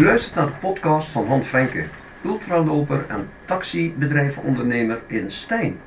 U 0.00 0.04
luistert 0.04 0.34
naar 0.34 0.46
de 0.46 0.52
podcast 0.60 1.10
van 1.10 1.26
Han 1.26 1.44
Frenke, 1.44 1.84
ultraloper 2.24 3.04
en 3.08 3.28
taxibedrijfondernemer 3.44 5.00
in 5.06 5.30
Stijn. 5.30 5.78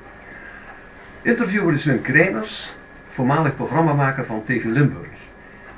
Interviewer 1.22 1.74
is 1.74 1.84
Wim 1.84 2.02
Kremers, 2.02 2.74
voormalig 3.08 3.56
programmamaker 3.56 4.26
van 4.26 4.44
TV 4.44 4.64
Limburg. 4.64 5.08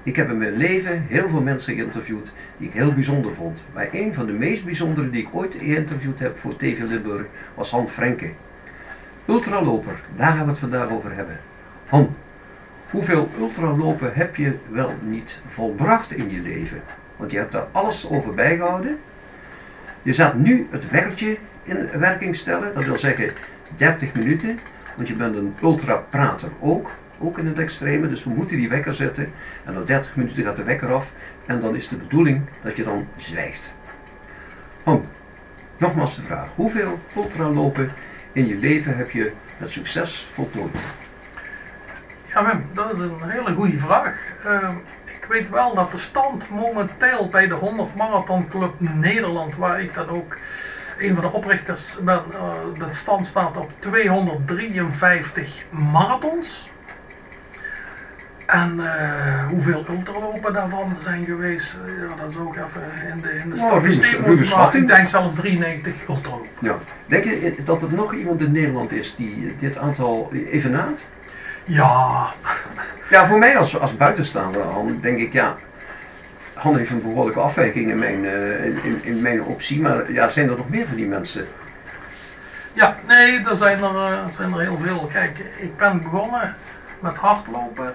Ik 0.02 0.16
heb 0.16 0.30
in 0.30 0.38
mijn 0.38 0.56
leven 0.56 1.02
heel 1.08 1.28
veel 1.28 1.40
mensen 1.40 1.74
geïnterviewd 1.74 2.32
die 2.56 2.68
ik 2.68 2.74
heel 2.74 2.92
bijzonder 2.92 3.34
vond. 3.34 3.64
Maar 3.72 3.88
een 3.92 4.14
van 4.14 4.26
de 4.26 4.32
meest 4.32 4.64
bijzondere 4.64 5.10
die 5.10 5.22
ik 5.22 5.28
ooit 5.32 5.54
geïnterviewd 5.54 6.18
heb 6.18 6.38
voor 6.38 6.56
TV 6.56 6.80
Limburg 6.80 7.26
was 7.54 7.70
Han 7.70 7.90
Frenke. 7.90 8.30
Ultraloper, 9.26 10.00
daar 10.16 10.32
gaan 10.32 10.44
we 10.44 10.50
het 10.50 10.58
vandaag 10.58 10.90
over 10.90 11.14
hebben. 11.14 11.38
Han, 11.86 12.16
hoeveel 12.90 13.28
ultralopen 13.38 14.14
heb 14.14 14.36
je 14.36 14.56
wel 14.68 14.92
niet 15.02 15.40
volbracht 15.46 16.12
in 16.12 16.30
je 16.30 16.40
leven? 16.40 16.82
Want 17.16 17.30
je 17.30 17.38
hebt 17.38 17.52
daar 17.52 17.66
alles 17.72 18.08
over 18.08 18.34
bijgehouden. 18.34 18.98
Je 20.02 20.12
zet 20.12 20.34
nu 20.34 20.68
het 20.70 20.90
wekkertje 20.90 21.38
in 21.62 21.88
werking 21.98 22.36
stellen, 22.36 22.74
dat 22.74 22.84
wil 22.84 22.96
zeggen 22.96 23.30
30 23.76 24.14
minuten, 24.14 24.58
want 24.96 25.08
je 25.08 25.14
bent 25.14 25.36
een 25.36 25.54
ultraprater 25.62 26.48
ook, 26.60 26.90
ook 27.18 27.38
in 27.38 27.46
het 27.46 27.58
extreme, 27.58 28.08
dus 28.08 28.24
we 28.24 28.30
moeten 28.30 28.56
die 28.56 28.68
wekker 28.68 28.94
zetten 28.94 29.28
en 29.64 29.74
na 29.74 29.80
30 29.80 30.16
minuten 30.16 30.44
gaat 30.44 30.56
de 30.56 30.64
wekker 30.64 30.92
af 30.92 31.12
en 31.46 31.60
dan 31.60 31.76
is 31.76 31.88
de 31.88 31.96
bedoeling 31.96 32.42
dat 32.62 32.76
je 32.76 32.84
dan 32.84 33.08
zwijgt. 33.16 33.72
Han, 34.82 35.06
nogmaals 35.76 36.16
de 36.16 36.22
vraag, 36.22 36.48
hoeveel 36.54 36.98
ultralopen 37.16 37.90
in 38.32 38.46
je 38.46 38.56
leven 38.56 38.96
heb 38.96 39.10
je 39.10 39.32
met 39.56 39.70
succes 39.70 40.28
voltooid? 40.32 40.80
Ja, 42.26 42.44
Wim, 42.44 42.64
dat 42.72 42.92
is 42.92 42.98
een 42.98 43.30
hele 43.30 43.54
goede 43.54 43.78
vraag. 43.78 44.14
Uh, 44.46 44.68
ik 45.26 45.32
weet 45.32 45.50
wel 45.50 45.74
dat 45.74 45.90
de 45.90 45.98
stand 45.98 46.50
momenteel 46.50 47.28
bij 47.28 47.48
de 47.48 47.54
100 47.54 47.94
Marathon 47.94 48.48
Club 48.48 48.74
Nederland, 48.78 49.56
waar 49.56 49.80
ik 49.80 49.94
dan 49.94 50.08
ook 50.08 50.36
een 50.98 51.14
van 51.14 51.24
de 51.24 51.32
oprichters 51.32 51.98
ben, 52.04 52.22
uh, 52.32 52.52
de 52.78 52.86
stand 52.90 53.26
staat 53.26 53.56
op 53.56 53.70
253 53.78 55.64
marathons. 55.70 56.70
En 58.46 58.74
uh, 58.76 59.46
hoeveel 59.48 59.84
ultralopen 59.88 60.52
daarvan 60.52 60.96
zijn 60.98 61.24
geweest, 61.24 61.76
ja, 61.86 62.16
dat 62.22 62.30
is 62.30 62.38
ook 62.38 62.56
even 62.56 62.82
in 63.10 63.20
de, 63.20 63.32
in 63.32 63.50
de 63.50 63.56
statistiek 63.56 64.20
oh, 64.20 64.26
moeten, 64.26 64.56
maar 64.56 64.76
ik 64.76 64.86
denk 64.86 65.08
zelfs 65.08 65.36
93 65.36 66.08
ultralopen. 66.08 66.48
Ja. 66.58 66.78
Denk 67.06 67.24
je 67.24 67.54
dat 67.64 67.82
er 67.82 67.92
nog 67.92 68.14
iemand 68.14 68.40
in 68.40 68.52
Nederland 68.52 68.92
is 68.92 69.16
die 69.16 69.56
dit 69.58 69.78
aantal 69.78 70.32
evenaart? 70.50 71.00
Ja. 71.66 72.26
Ja, 73.10 73.26
voor 73.26 73.38
mij 73.38 73.56
als, 73.56 73.78
als 73.78 73.96
buitenstaander 73.96 74.62
denk 75.00 75.18
ik, 75.18 75.32
ja, 75.32 75.56
Han 76.54 76.76
heeft 76.76 76.90
een 76.90 77.02
behoorlijke 77.02 77.40
afwijking 77.40 77.90
in 77.90 77.98
mijn, 77.98 78.24
uh, 78.24 78.64
in, 78.64 79.00
in, 79.02 79.20
mijn 79.22 79.42
optie, 79.42 79.80
maar 79.80 80.12
ja, 80.12 80.28
zijn 80.28 80.48
er 80.48 80.56
nog 80.56 80.68
meer 80.68 80.86
van 80.86 80.96
die 80.96 81.06
mensen? 81.06 81.46
Ja, 82.72 82.96
nee, 83.06 83.44
er 83.50 83.56
zijn 83.56 83.82
er, 83.82 83.94
uh, 83.94 84.28
zijn 84.30 84.52
er 84.52 84.60
heel 84.60 84.78
veel. 84.78 85.10
Kijk, 85.12 85.38
ik 85.38 85.76
ben 85.76 86.02
begonnen 86.02 86.54
met 87.00 87.14
hardlopen 87.14 87.94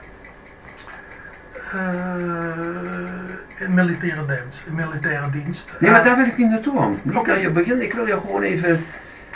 uh, 1.75 3.65
in 3.67 3.73
militaire 3.73 4.25
dienst. 4.25 4.63
In 4.67 4.75
militaire 4.75 5.29
dienst. 5.29 5.75
Nee, 5.79 5.91
maar 5.91 6.03
daar 6.03 6.17
wil 6.17 6.25
ik 6.25 6.37
niet 6.37 6.49
naartoe, 6.49 6.95
okay. 7.13 7.41
je 7.41 7.49
begin, 7.49 7.81
ik 7.81 7.93
wil 7.93 8.07
je 8.07 8.19
gewoon 8.19 8.41
even 8.41 8.85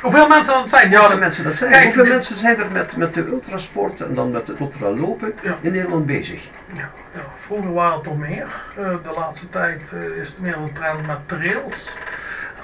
Hoeveel 0.02 0.28
mensen 0.28 0.54
dat 0.54 0.70
zijn? 0.70 0.90
Ja, 0.90 1.00
hoeveel 1.00 1.18
mensen 1.18 1.44
dat 1.44 1.56
zijn. 1.56 1.72
Kijk, 1.72 1.84
hoeveel 1.84 2.14
mensen 2.14 2.38
zijn 2.38 2.60
er 2.60 2.72
met, 2.72 2.98
met 2.98 3.14
de 3.14 3.26
ultrasport 3.26 4.02
en 4.02 4.14
dan 4.14 4.32
met 4.32 4.48
het 4.48 4.60
ultralopen 4.60 5.34
ja. 5.42 5.58
in 5.62 5.72
Nederland 5.72 6.06
bezig? 6.06 6.42
Ja, 6.74 6.90
ja, 7.14 7.22
vroeger 7.36 7.74
waren 7.74 7.98
het 7.98 8.06
er 8.06 8.18
meer. 8.18 8.48
Uh, 8.80 8.90
de 9.04 9.14
laatste 9.16 9.50
tijd 9.50 9.92
uh, 9.94 10.22
is 10.22 10.28
het 10.28 10.40
meer 10.40 10.58
een 10.58 10.74
trend 10.74 11.08
met 11.08 11.18
trails. 11.26 11.94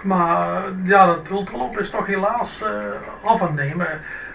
Maar 0.03 0.63
ja, 0.83 1.05
dat 1.05 1.19
ultralopen 1.29 1.79
is 1.79 1.89
toch 1.89 2.05
helaas 2.05 2.63
uh, 2.63 3.29
af 3.29 3.41
aan 3.41 3.55
nemen. 3.55 3.87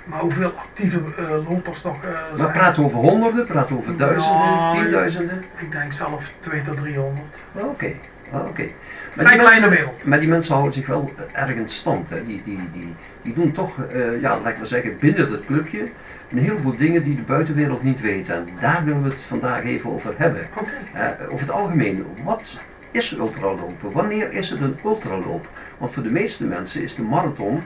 Maar 0.05 0.21
hoeveel 0.21 0.53
actieve 0.53 1.01
lopers 1.49 1.83
nog 1.83 1.97
zijn? 2.03 2.37
Maar 2.37 2.53
praten 2.53 2.83
we 2.83 2.89
over 2.89 2.99
honderden, 2.99 3.47
praten 3.47 3.77
we 3.77 3.83
over 3.83 3.97
duizenden, 3.97 4.41
ja, 4.41 4.73
tienduizenden? 4.73 5.45
Ik 5.57 5.71
denk 5.73 5.93
zelf 5.93 6.33
2 6.41 6.63
tot 6.63 6.77
300. 6.77 7.27
Oké, 7.53 7.65
okay. 7.65 8.01
oké. 8.33 8.49
Okay. 8.49 8.75
Maar 9.17 9.33
die, 9.33 9.43
mensen, 9.43 9.71
wereld. 9.71 10.05
maar 10.05 10.21
die 10.21 10.29
mensen 10.29 10.53
houden 10.53 10.75
zich 10.75 10.87
wel 10.87 11.11
ergens 11.33 11.77
stand. 11.77 12.11
Hè. 12.11 12.25
Die, 12.25 12.43
die, 12.45 12.59
die, 12.73 12.95
die 13.23 13.35
doen 13.35 13.53
toch, 13.53 13.77
uh, 13.93 14.21
ja, 14.21 14.41
laten 14.41 14.61
we 14.61 14.67
zeggen, 14.67 14.99
binnen 14.99 15.31
het 15.31 15.47
clubje 15.47 15.89
een 16.31 16.39
heleboel 16.39 16.77
dingen 16.77 17.05
die 17.05 17.15
de 17.15 17.23
buitenwereld 17.23 17.83
niet 17.83 18.01
weet. 18.01 18.29
En 18.29 18.49
daar 18.61 18.85
willen 18.85 19.03
we 19.03 19.09
het 19.09 19.21
vandaag 19.21 19.65
even 19.65 19.91
over 19.91 20.15
hebben. 20.17 20.47
Okay. 20.57 21.17
Uh, 21.21 21.33
over 21.33 21.47
het 21.47 21.57
algemeen, 21.57 22.07
wat 22.25 22.59
is 22.91 23.17
ultralopen? 23.17 23.93
Wanneer 23.93 24.33
is 24.33 24.51
het 24.51 24.61
een 24.61 24.79
ultraloop? 24.85 25.49
Want 25.79 25.93
voor 25.93 26.03
de 26.03 26.11
meeste 26.11 26.45
mensen 26.45 26.83
is 26.83 26.95
de 26.95 27.03
marathon, 27.03 27.63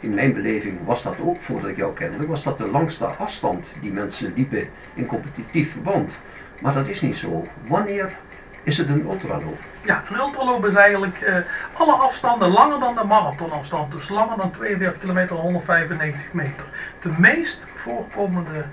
in 0.00 0.14
mijn 0.14 0.34
beleving 0.34 0.78
was 0.84 1.02
dat 1.02 1.14
ook 1.20 1.40
voordat 1.40 1.70
ik 1.70 1.76
jou 1.76 1.94
kende, 1.94 2.26
was 2.26 2.42
dat 2.42 2.58
de 2.58 2.66
langste 2.66 3.04
afstand 3.04 3.76
die 3.80 3.92
mensen 3.92 4.32
liepen 4.36 4.68
in 4.94 5.06
competitief 5.06 5.72
verband. 5.72 6.20
Maar 6.60 6.74
dat 6.74 6.88
is 6.88 7.00
niet 7.00 7.16
zo. 7.16 7.46
Wanneer 7.66 8.10
is 8.62 8.78
het 8.78 8.88
een 8.88 9.04
ultraloop? 9.04 9.60
Ja, 9.80 10.02
een 10.10 10.18
ultraloop 10.18 10.66
is 10.66 10.74
eigenlijk 10.74 11.20
uh, 11.20 11.36
alle 11.72 11.92
afstanden 11.92 12.50
langer 12.50 12.80
dan 12.80 12.94
de 12.94 13.04
marathonafstand. 13.04 13.92
Dus 13.92 14.08
langer 14.08 14.36
dan 14.36 14.50
42 14.50 15.00
kilometer, 15.00 15.36
195 15.36 16.32
meter. 16.32 16.66
De 17.00 17.12
meest 17.18 17.66
voorkomende 17.74 18.64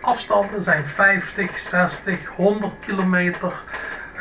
afstanden 0.00 0.62
zijn 0.62 0.86
50, 0.86 1.58
60, 1.58 2.26
100 2.26 2.72
kilometer. 2.80 3.52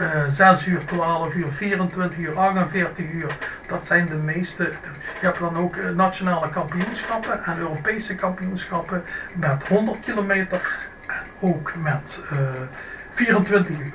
Uh, 0.02 0.26
6 0.28 0.66
uur, 0.66 0.86
12 0.86 1.34
uur, 1.34 1.52
24 1.52 2.18
uur, 2.18 2.38
48 2.38 3.12
uur. 3.12 3.38
Dat 3.68 3.86
zijn 3.86 4.08
de 4.08 4.16
meeste. 4.16 4.64
Je 5.20 5.26
hebt 5.26 5.40
dan 5.40 5.58
ook 5.58 5.76
nationale 5.96 6.50
kampioenschappen 6.50 7.44
en 7.44 7.58
Europese 7.58 8.16
kampioenschappen 8.16 9.04
met 9.36 9.68
100 9.68 10.00
kilometer 10.00 10.62
en 11.08 11.24
ook 11.40 11.74
met 11.76 12.24
uh, 12.32 12.40
24 13.14 13.80
uur. 13.80 13.94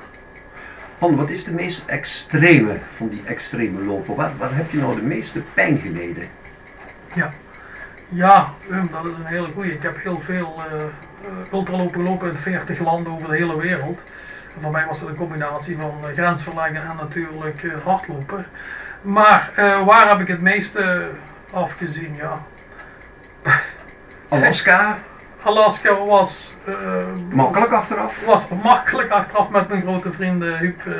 Han, 0.99 1.15
wat 1.15 1.29
is 1.29 1.43
de 1.43 1.53
meest 1.53 1.85
extreme 1.85 2.79
van 2.91 3.09
die 3.09 3.23
extreme 3.25 3.85
lopen? 3.85 4.15
Waar, 4.15 4.37
waar 4.37 4.55
heb 4.55 4.71
je 4.71 4.77
nou 4.77 4.95
de 4.95 5.01
meeste 5.01 5.41
pijn 5.53 5.77
geleden? 5.77 6.27
Ja, 7.13 7.33
ja 8.07 8.53
dat 8.91 9.05
is 9.05 9.15
een 9.15 9.25
hele 9.25 9.47
goeie. 9.53 9.73
Ik 9.73 9.83
heb 9.83 10.03
heel 10.03 10.19
veel 10.19 10.63
uh, 10.71 11.53
ultralopen 11.53 11.93
gelopen 11.93 12.31
in 12.31 12.37
40 12.37 12.79
landen 12.79 13.13
over 13.13 13.29
de 13.29 13.35
hele 13.35 13.57
wereld. 13.57 14.03
En 14.55 14.61
voor 14.61 14.71
mij 14.71 14.85
was 14.85 14.99
het 14.99 15.09
een 15.09 15.15
combinatie 15.15 15.77
van 15.77 15.93
uh, 16.03 16.13
grensverleggen 16.13 16.81
en 16.81 16.95
natuurlijk 16.99 17.63
uh, 17.63 17.73
hardlopen. 17.83 18.45
Maar 19.01 19.51
waar 19.85 20.09
heb 20.09 20.19
ik 20.19 20.27
het 20.27 20.41
meeste 20.41 21.09
afgezien? 21.51 22.15
Ja. 22.15 22.43
Alaska? 24.29 24.97
Alaska 25.43 26.05
was... 26.05 26.55
Uh, 26.65 26.75
makkelijk 27.31 27.71
achteraf? 27.71 28.25
Was 28.25 28.47
makkelijk 28.63 29.09
achteraf 29.09 29.49
met 29.49 29.69
mijn 29.69 29.81
grote 29.81 30.13
vrienden 30.13 30.57
Huub, 30.57 30.85
uh, 30.85 30.93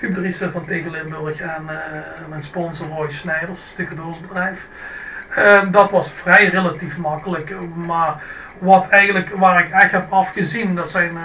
Huub 0.00 0.14
Driessen 0.14 0.52
van 0.52 0.64
TV 0.64 0.86
Limburg 0.90 1.40
en 1.40 1.62
uh, 1.70 2.28
mijn 2.28 2.42
sponsor 2.42 2.88
Roy 2.88 3.10
Snijders, 3.10 3.70
stukendoorsbedrijf. 3.70 4.68
dat 5.70 5.90
was 5.90 6.12
vrij 6.12 6.46
relatief 6.46 6.98
makkelijk, 6.98 7.54
maar 7.74 8.22
wat 8.58 8.88
eigenlijk, 8.88 9.30
waar 9.36 9.64
ik 9.64 9.70
echt 9.70 9.90
heb 9.90 10.12
afgezien, 10.12 10.74
dat 10.74 10.90
zijn 10.90 11.18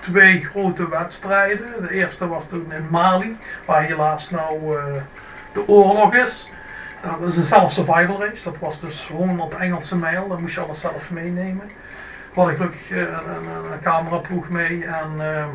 twee 0.00 0.44
grote 0.44 0.88
wedstrijden. 0.88 1.66
De 1.80 1.92
eerste 1.92 2.28
was 2.28 2.48
toen 2.48 2.72
in 2.72 2.86
Mali, 2.90 3.38
waar 3.64 3.82
helaas 3.82 4.30
nou 4.30 4.76
de 5.52 5.68
oorlog 5.68 6.14
is. 6.14 6.50
Dat 7.02 7.28
is 7.28 7.36
een 7.36 7.44
self-survival 7.44 8.24
race. 8.24 8.44
Dat 8.44 8.58
was 8.58 8.80
dus 8.80 9.08
100 9.08 9.54
Engelse 9.54 9.96
mijl. 9.96 10.28
Dan 10.28 10.40
moest 10.40 10.54
je 10.54 10.60
alles 10.60 10.80
zelf 10.80 11.10
meenemen. 11.10 11.70
We 12.32 12.40
hadden 12.40 12.56
gelukkig 12.56 12.90
uh, 12.90 13.00
een, 13.00 13.72
een, 13.72 13.80
cameraploeg 13.82 14.48
mee. 14.48 14.84
En, 14.84 15.10
uh, 15.16 15.46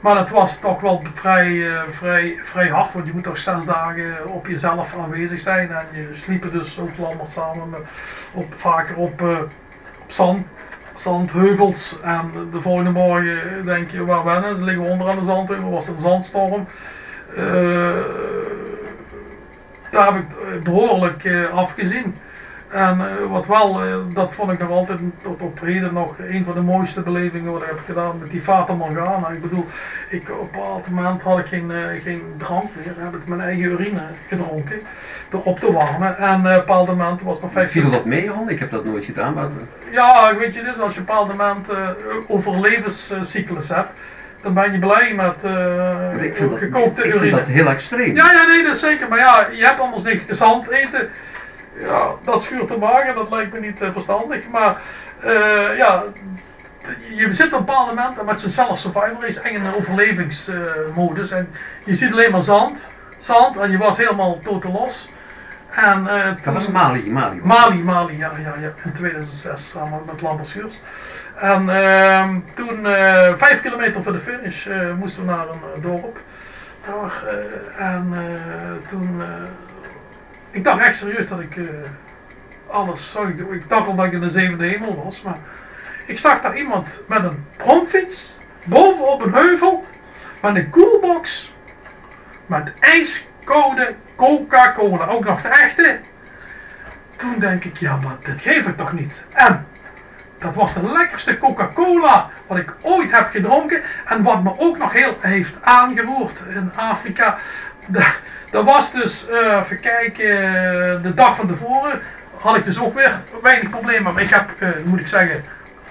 maar 0.00 0.16
het 0.16 0.30
was 0.30 0.58
toch 0.58 0.80
wel 0.80 1.02
vrij, 1.14 1.50
uh, 1.50 1.80
vrij, 1.88 2.38
vrij 2.42 2.68
hard. 2.68 2.92
Want 2.92 3.06
je 3.06 3.12
moet 3.12 3.24
toch 3.24 3.38
zes 3.38 3.64
dagen 3.64 4.26
op 4.26 4.46
jezelf 4.46 4.94
aanwezig 4.96 5.40
zijn. 5.40 5.70
En 5.70 5.86
je 5.92 6.08
sliepen 6.12 6.50
dus 6.50 6.78
ook 6.80 6.98
landers 6.98 7.32
samen. 7.32 7.74
Op, 8.32 8.54
vaker 8.56 8.96
op, 8.96 9.20
op 10.02 10.12
zand 10.12 10.46
zandheuvels 10.92 12.00
en 12.00 12.48
de 12.52 12.60
volgende 12.60 12.90
morgen 12.90 13.64
denk 13.64 13.90
je 13.90 14.04
waar 14.04 14.24
wennen, 14.24 14.50
dan 14.50 14.64
liggen 14.64 14.84
we 14.84 14.90
onder 14.90 15.08
aan 15.10 15.18
de 15.18 15.24
zandheuvel, 15.24 15.70
was 15.70 15.88
een 15.88 16.00
zandstorm. 16.00 16.66
Daar 19.96 20.14
heb 20.14 20.22
ik 20.22 20.62
behoorlijk 20.64 21.24
uh, 21.24 21.52
afgezien. 21.52 22.16
En 22.68 22.98
uh, 22.98 23.30
wat 23.30 23.46
wel, 23.46 23.80
dat 24.12 24.34
vond 24.34 24.52
ik 24.52 24.58
nog 24.58 24.70
altijd 24.70 24.98
tot 25.22 25.42
op 25.42 25.60
heden 25.60 25.94
nog 25.94 26.18
een 26.18 26.44
van 26.44 26.54
de 26.54 26.60
mooiste 26.60 27.02
belevingen 27.02 27.52
wat 27.52 27.62
ik 27.62 27.68
heb 27.68 27.80
gedaan 27.84 28.18
met 28.18 28.30
die 28.30 28.40
Fata 28.40 28.74
Morgana. 28.74 29.28
Ik 29.28 29.42
bedoel, 29.42 29.64
ik, 30.08 30.30
op 30.30 30.40
een 30.40 30.48
bepaald 30.52 30.90
moment 30.90 31.22
had 31.22 31.38
ik 31.38 31.46
geen, 31.46 31.72
geen 32.02 32.22
drank 32.36 32.64
meer, 32.74 32.94
heb 32.96 33.14
ik 33.14 33.26
mijn 33.26 33.40
eigen 33.40 33.64
urine 33.64 34.00
gedronken, 34.28 34.80
op 35.30 35.58
te 35.58 35.72
warmen. 35.72 36.16
En 36.16 36.38
op 36.38 36.44
een 36.44 36.54
bepaald 36.54 36.86
moment 36.86 37.22
was 37.22 37.42
er 37.42 37.50
15... 37.50 37.82
Viel 37.82 37.90
dat 37.90 38.04
mee? 38.04 38.30
Ik 38.46 38.58
heb 38.58 38.70
dat 38.70 38.84
nooit 38.84 39.04
gedaan. 39.04 39.34
Maar... 39.34 39.48
Ja, 39.90 40.36
weet 40.36 40.54
je, 40.54 40.62
dus 40.62 40.78
als 40.78 40.94
je 40.94 41.00
op 41.00 41.08
een 41.08 41.14
bepaald 41.14 41.28
moment 41.28 41.66
overlevenscyclus 42.28 43.68
hebt, 43.68 43.90
dan 44.46 44.54
ben 44.54 44.72
je 44.72 44.78
blij 44.78 45.14
met 45.14 45.34
uh, 45.44 46.22
ik 46.24 46.36
vind, 46.36 46.50
dat, 46.50 46.60
ik 47.04 47.14
vind 47.14 47.30
dat 47.30 47.46
heel 47.46 47.66
extreem. 47.66 48.16
Ja, 48.16 48.32
ja, 48.32 48.46
nee, 48.46 48.62
dat 48.62 48.74
is 48.74 48.80
zeker. 48.80 49.08
Maar 49.08 49.18
ja, 49.18 49.46
je 49.52 49.64
hebt 49.64 49.80
anders 49.80 50.04
niet 50.04 50.22
zand 50.28 50.70
eten. 50.70 51.10
Ja, 51.72 52.10
dat 52.24 52.42
schuurt 52.42 52.68
te 52.68 52.78
maken, 52.78 53.14
dat 53.14 53.30
lijkt 53.30 53.52
me 53.52 53.60
niet 53.60 53.82
uh, 53.82 53.88
verstandig. 53.92 54.48
Maar 54.48 54.80
uh, 55.24 55.76
ja, 55.76 56.02
je 57.14 57.32
zit 57.32 57.46
op 57.46 57.52
een 57.52 57.64
bepaald 57.64 57.86
moment 57.86 58.24
met 58.24 58.40
zo'n 58.40 58.50
self-survival 58.50 59.24
is 59.24 59.40
echt 59.40 59.54
een 59.54 59.74
overlevingsmodus. 59.74 61.30
en 61.30 61.50
je 61.84 61.94
ziet 61.94 62.12
alleen 62.12 62.30
maar 62.30 62.42
zand, 62.42 62.88
zand 63.18 63.56
en 63.56 63.70
je 63.70 63.78
was 63.78 63.96
helemaal 63.96 64.40
totaal 64.40 64.72
los. 64.72 65.08
En, 65.76 66.02
uh, 66.04 66.24
dat 66.42 66.54
was 66.54 66.68
Mali, 66.68 67.10
Mali. 67.10 67.40
Mali, 67.42 67.82
Mali, 67.82 68.16
ja, 68.16 68.30
ja, 68.38 68.54
ja, 68.60 68.72
in 68.84 68.92
2006 68.92 69.70
samen 69.70 70.02
met 70.06 70.20
Lambert 70.20 70.48
Schuurs. 70.48 70.80
En 71.34 71.62
uh, 71.62 72.28
toen, 72.54 72.80
uh, 72.80 73.34
vijf 73.36 73.60
kilometer 73.60 74.02
voor 74.02 74.12
de 74.12 74.18
finish, 74.18 74.66
uh, 74.66 74.92
moesten 74.92 75.26
we 75.26 75.30
naar 75.30 75.48
een 75.48 75.80
dorp. 75.80 76.20
Daar, 76.86 77.22
en 77.78 78.14
toen, 78.88 79.22
ik 80.50 80.64
dacht 80.64 80.80
echt 80.80 80.96
serieus 80.96 81.28
dat 81.28 81.40
ik 81.40 81.60
alles 82.66 83.10
zou 83.10 83.28
ik 83.28 83.38
doen. 83.38 83.52
Ik 83.52 83.68
dacht 83.68 83.86
al 83.86 83.94
dat 83.94 84.06
ik 84.06 84.12
in 84.12 84.20
de 84.20 84.30
zevende 84.30 84.66
hemel 84.66 85.02
was, 85.04 85.22
maar 85.22 85.38
ik 86.06 86.18
zag 86.18 86.40
daar 86.42 86.56
iemand 86.56 87.02
met 87.08 87.24
een 87.24 87.44
bromfiets 87.56 88.38
bovenop 88.64 89.24
een 89.24 89.34
heuvel 89.34 89.86
met 90.42 90.56
een 90.56 90.70
koelbox 90.70 91.54
met 92.46 92.72
ijskoude 93.46 93.94
Coca-Cola, 94.16 95.06
ook 95.06 95.24
nog 95.24 95.42
de 95.42 95.48
echte. 95.48 96.00
Toen 97.16 97.38
denk 97.38 97.64
ik, 97.64 97.76
ja, 97.76 97.96
maar 97.96 98.16
dit 98.24 98.40
geef 98.40 98.66
ik 98.66 98.76
toch 98.76 98.92
niet. 98.92 99.24
En 99.32 99.66
dat 100.38 100.54
was 100.54 100.74
de 100.74 100.92
lekkerste 100.92 101.38
Coca-Cola 101.38 102.30
wat 102.46 102.58
ik 102.58 102.76
ooit 102.80 103.10
heb 103.10 103.28
gedronken. 103.28 103.82
En 104.04 104.22
wat 104.22 104.42
me 104.42 104.52
ook 104.58 104.78
nog 104.78 104.92
heel 104.92 105.16
heeft 105.20 105.56
aangeroerd 105.62 106.42
in 106.48 106.72
Afrika. 106.74 107.38
Dat 108.50 108.64
was 108.64 108.92
dus, 108.92 109.26
uh, 109.30 109.60
even 109.62 109.80
kijken, 109.80 110.28
de 111.02 111.14
dag 111.14 111.36
van 111.36 111.48
tevoren 111.48 112.00
had 112.36 112.56
ik 112.56 112.64
dus 112.64 112.80
ook 112.80 112.94
weer 112.94 113.12
weinig 113.42 113.70
problemen. 113.70 114.12
Maar 114.12 114.22
ik 114.22 114.30
heb, 114.30 114.50
uh, 114.58 114.68
moet 114.84 115.00
ik 115.00 115.06
zeggen, 115.06 115.44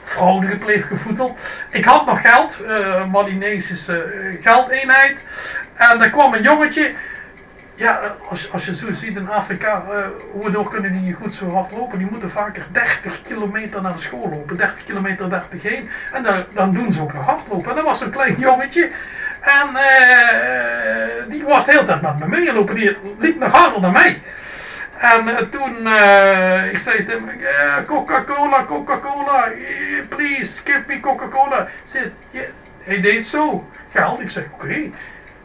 fraude 0.04 0.48
gepleegd, 0.48 0.88
gevoeteld. 0.88 1.40
Ik 1.70 1.86
had 1.86 2.06
nog 2.06 2.22
geld, 2.22 2.62
uh, 2.62 3.06
Malinesische 3.06 4.38
geldeenheid. 4.42 5.24
En 5.74 6.02
er 6.02 6.10
kwam 6.10 6.34
een 6.34 6.44
jongetje. 6.44 6.94
Ja, 7.76 8.00
als, 8.30 8.52
als 8.52 8.66
je 8.66 8.76
zo 8.76 8.94
ziet 8.94 9.16
in 9.16 9.30
Afrika, 9.30 9.84
uh, 9.90 10.06
waardoor 10.34 10.70
kunnen 10.70 11.04
die 11.04 11.14
goed 11.14 11.34
zo 11.34 11.52
hard 11.52 11.72
lopen? 11.72 11.98
Die 11.98 12.08
moeten 12.12 12.32
vaker 12.32 12.66
30 12.72 13.22
kilometer 13.22 13.82
naar 13.82 13.94
de 13.94 14.00
school 14.00 14.30
lopen. 14.30 14.58
30 14.58 14.86
kilometer, 14.86 15.30
30 15.30 15.62
heen. 15.62 15.90
En 16.12 16.46
dan, 16.54 16.74
doen 16.74 16.94
ze 16.94 17.02
ook 17.02 17.14
nog 17.14 17.26
hardlopen. 17.26 17.70
En 17.70 17.76
dat 17.76 17.86
was 17.86 18.02
een 18.02 18.10
klein 18.10 18.36
jongetje. 18.40 18.92
En 19.42 19.70
uh, 19.74 21.30
die 21.30 21.44
was 21.44 21.66
de 21.66 21.72
hele 21.72 21.86
tijd 21.86 22.02
met 22.02 22.20
me 22.20 22.28
meegelopen. 22.28 22.76
Die 22.76 22.98
liep 23.20 23.40
nog 23.40 23.52
harder 23.52 23.82
dan 23.82 23.92
mij. 23.92 24.22
En 24.98 25.50
toen, 25.50 25.76
uh, 25.84 26.72
ik 26.72 26.78
zei 26.78 27.06
tegen 27.06 27.28
hem, 27.28 27.86
Coca-Cola, 27.86 28.64
Coca-Cola, 28.64 29.48
please, 30.10 30.62
give 30.66 30.84
me 30.88 31.00
Coca-Cola. 31.00 31.68
Yeah. 32.32 32.44
Hij 32.80 33.02
deed 33.02 33.28
zo, 33.28 33.70
geld. 33.92 34.22
Ik 34.22 34.30
zeg, 34.30 34.44
oké. 34.54 34.74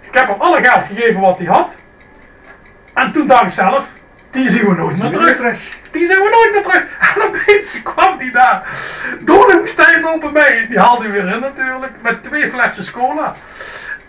Ik 0.00 0.14
heb 0.14 0.28
hem 0.28 0.40
alle 0.40 0.62
geld 0.62 0.84
gegeven 0.84 1.20
wat 1.20 1.38
hij 1.38 1.46
had. 1.46 1.76
En 2.94 3.12
toen 3.12 3.26
dacht 3.26 3.44
ik 3.44 3.50
zelf, 3.50 3.88
die 4.30 4.50
zien 4.50 4.68
we 4.68 4.74
nooit 4.74 5.02
meer 5.02 5.10
terug. 5.10 5.36
terug. 5.36 5.60
Die 5.90 6.06
zien 6.06 6.16
we 6.16 6.30
nooit 6.30 6.50
meer 6.52 6.72
terug. 6.72 6.88
En 7.14 7.22
opeens 7.22 7.82
kwam 7.82 8.18
die 8.18 8.32
daar. 8.32 8.62
Door 9.20 9.46
de 9.46 9.58
woestijn 9.58 10.00
lopen 10.00 10.32
mee. 10.32 10.66
Die 10.68 10.78
haalde 10.78 11.02
hij 11.02 11.12
weer 11.12 11.34
in 11.34 11.40
natuurlijk. 11.40 11.92
Met 12.02 12.22
twee 12.22 12.50
flesjes 12.50 12.90
cola. 12.90 13.34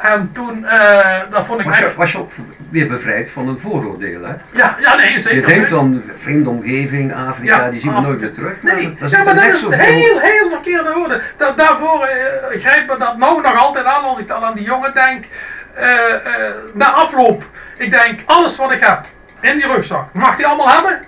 En 0.01 0.29
toen, 0.33 0.59
uh, 0.63 1.19
dat 1.29 1.45
vond 1.45 1.59
ik 1.59 1.65
was 1.65 1.77
je, 1.77 1.85
echt... 1.85 1.95
was 1.95 2.11
je 2.11 2.17
ook 2.17 2.31
weer 2.69 2.87
bevrijd 2.87 3.31
van 3.31 3.47
een 3.47 3.59
vooroordeel, 3.59 4.23
hè? 4.23 4.33
Ja, 4.51 4.75
ja 4.79 4.95
nee, 4.95 5.19
zeker. 5.19 5.49
Je 5.49 5.55
denkt 5.55 5.69
dan, 5.69 6.03
vreemde 6.17 6.49
omgeving, 6.49 7.13
Afrika, 7.13 7.57
ja, 7.57 7.69
die 7.69 7.79
zien 7.79 7.93
we 7.95 8.01
nooit 8.01 8.19
meer 8.19 8.33
terug. 8.33 8.61
Nee, 8.61 8.97
maar, 8.99 9.09
ja, 9.09 9.23
maar 9.23 9.35
dat 9.35 9.43
is 9.43 9.61
heel, 9.69 10.19
heel 10.19 10.49
verkeerde 10.49 10.93
woorden. 10.95 11.21
Da 11.37 11.51
daarvoor 11.51 12.09
uh, 12.53 12.61
grijpt 12.61 12.91
me 12.91 12.97
dat 12.97 13.17
nou 13.17 13.41
nog 13.41 13.57
altijd 13.57 13.85
aan 13.85 14.03
als 14.03 14.19
ik 14.19 14.27
dan 14.27 14.43
aan 14.43 14.55
die 14.55 14.65
jongen 14.65 14.93
denk. 14.93 15.25
Uh, 15.79 15.85
na 16.73 16.91
afloop, 16.91 17.43
ik 17.81 17.91
denk, 17.91 18.21
alles 18.25 18.57
wat 18.57 18.71
ik 18.71 18.79
heb 18.79 19.05
in 19.39 19.57
die 19.57 19.67
rugzak, 19.67 20.13
mag 20.13 20.35
die 20.35 20.47
allemaal 20.47 20.69
hebben? 20.69 21.03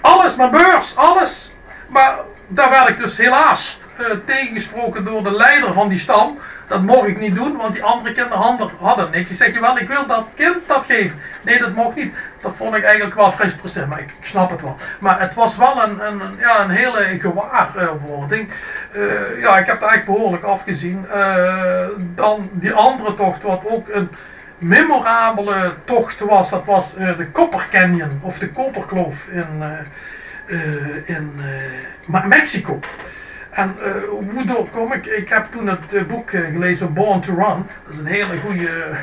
Alles, 0.00 0.36
mijn 0.36 0.50
beurs, 0.50 0.96
alles. 0.96 1.54
Maar 1.88 2.14
daar 2.48 2.70
werd 2.70 2.88
ik 2.88 2.98
dus 2.98 3.18
helaas 3.18 3.80
tegengesproken 4.24 5.04
door 5.04 5.22
de 5.22 5.32
leider 5.32 5.72
van 5.72 5.88
die 5.88 5.98
stam 5.98 6.38
dat 6.70 6.82
mocht 6.82 7.08
ik 7.08 7.20
niet 7.20 7.34
doen, 7.34 7.56
want 7.56 7.74
die 7.74 7.82
andere 7.82 8.14
kinderen 8.14 8.70
hadden 8.78 9.10
niks. 9.10 9.28
Die 9.28 9.36
zeg 9.36 9.54
je 9.54 9.60
wel, 9.60 9.78
ik 9.78 9.88
wil 9.88 10.06
dat 10.06 10.26
kind 10.34 10.56
dat 10.66 10.84
geven. 10.84 11.18
Nee, 11.42 11.58
dat 11.58 11.74
mocht 11.74 11.96
niet. 11.96 12.14
Dat 12.40 12.56
vond 12.56 12.74
ik 12.74 12.84
eigenlijk 12.84 13.14
wel 13.14 13.32
vrij 13.32 13.50
frustrerend, 13.50 13.90
maar 13.90 14.00
ik, 14.00 14.14
snap 14.20 14.50
het 14.50 14.62
wel. 14.62 14.76
Maar 14.98 15.20
het 15.20 15.34
was 15.34 15.56
wel 15.56 15.82
een, 15.82 16.06
een, 16.06 16.20
ja, 16.38 16.60
een 16.60 16.70
hele 16.70 17.18
gewaarwording. 17.18 18.52
Uh, 18.92 19.40
ja, 19.40 19.58
ik 19.58 19.66
heb 19.66 19.80
het 19.80 19.88
eigenlijk 19.88 20.04
behoorlijk 20.04 20.42
afgezien. 20.42 21.06
Dan 22.14 22.50
die 22.52 22.72
andere 22.72 23.14
tocht, 23.14 23.42
wat 23.42 23.62
ook 23.66 23.88
een 23.88 24.10
memorabele 24.60 25.74
tocht 25.84 26.20
was, 26.20 26.50
dat 26.50 26.64
was 26.64 26.96
uh, 26.98 27.16
de 27.16 27.30
Copper 27.30 27.66
Canyon, 27.70 28.20
of 28.22 28.38
de 28.38 28.50
Koperkloof 28.50 29.26
in, 29.26 29.62
in 31.04 31.40
Mexico. 32.26 32.78
En 33.50 33.76
hoe 34.08 34.66
kom 34.70 34.92
ik? 34.92 35.06
Ik 35.06 35.28
heb 35.28 35.46
toen 35.50 35.66
het 35.66 36.06
boek 36.08 36.30
gelezen, 36.30 36.92
Born 36.94 37.20
to 37.20 37.34
Run. 37.34 37.66
Dat 37.84 37.94
is 37.94 37.98
een 37.98 38.06
hele 38.06 38.38
goede 38.38 38.96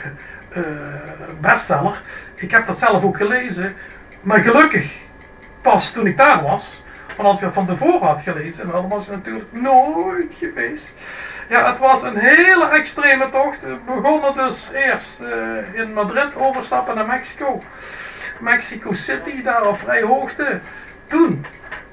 bestseller. 1.42 2.02
Ik 2.36 2.52
heb 2.52 2.68
dat 2.68 2.80
zelf 2.80 3.04
ook 3.04 3.18
gelezen. 3.18 3.76
Maar 4.22 4.40
gelukkig, 4.40 4.96
pas 5.62 5.92
toen 5.92 6.08
ik 6.08 6.18
daar 6.18 6.44
was. 6.44 6.84
Want 7.16 7.30
als 7.30 7.38
ik 7.38 7.46
dat 7.46 7.54
van 7.54 7.66
tevoren 7.66 8.08
had 8.08 8.22
gelezen, 8.22 8.70
dan 8.70 8.90
was 8.90 9.06
ik 9.06 9.12
natuurlijk 9.12 9.52
nooit 9.52 10.34
geweest. 10.40 10.94
Ja, 11.48 11.70
het 11.70 11.80
was 11.80 12.04
een 12.04 12.18
hele 12.18 12.70
extreme 12.70 13.30
tocht. 13.30 13.62
We 13.62 13.78
begonnen 13.86 14.34
dus 14.36 14.72
eerst 14.74 15.24
in 15.74 15.94
Madrid, 15.94 16.36
overstappen 16.36 16.96
naar 16.96 17.08
Mexico. 17.08 17.64
Mexico 18.40 18.94
City, 18.94 19.44
daar 19.44 19.68
op 19.68 19.80
vrij 19.80 20.02
hoogte. 20.02 20.60
Toen 21.08 21.46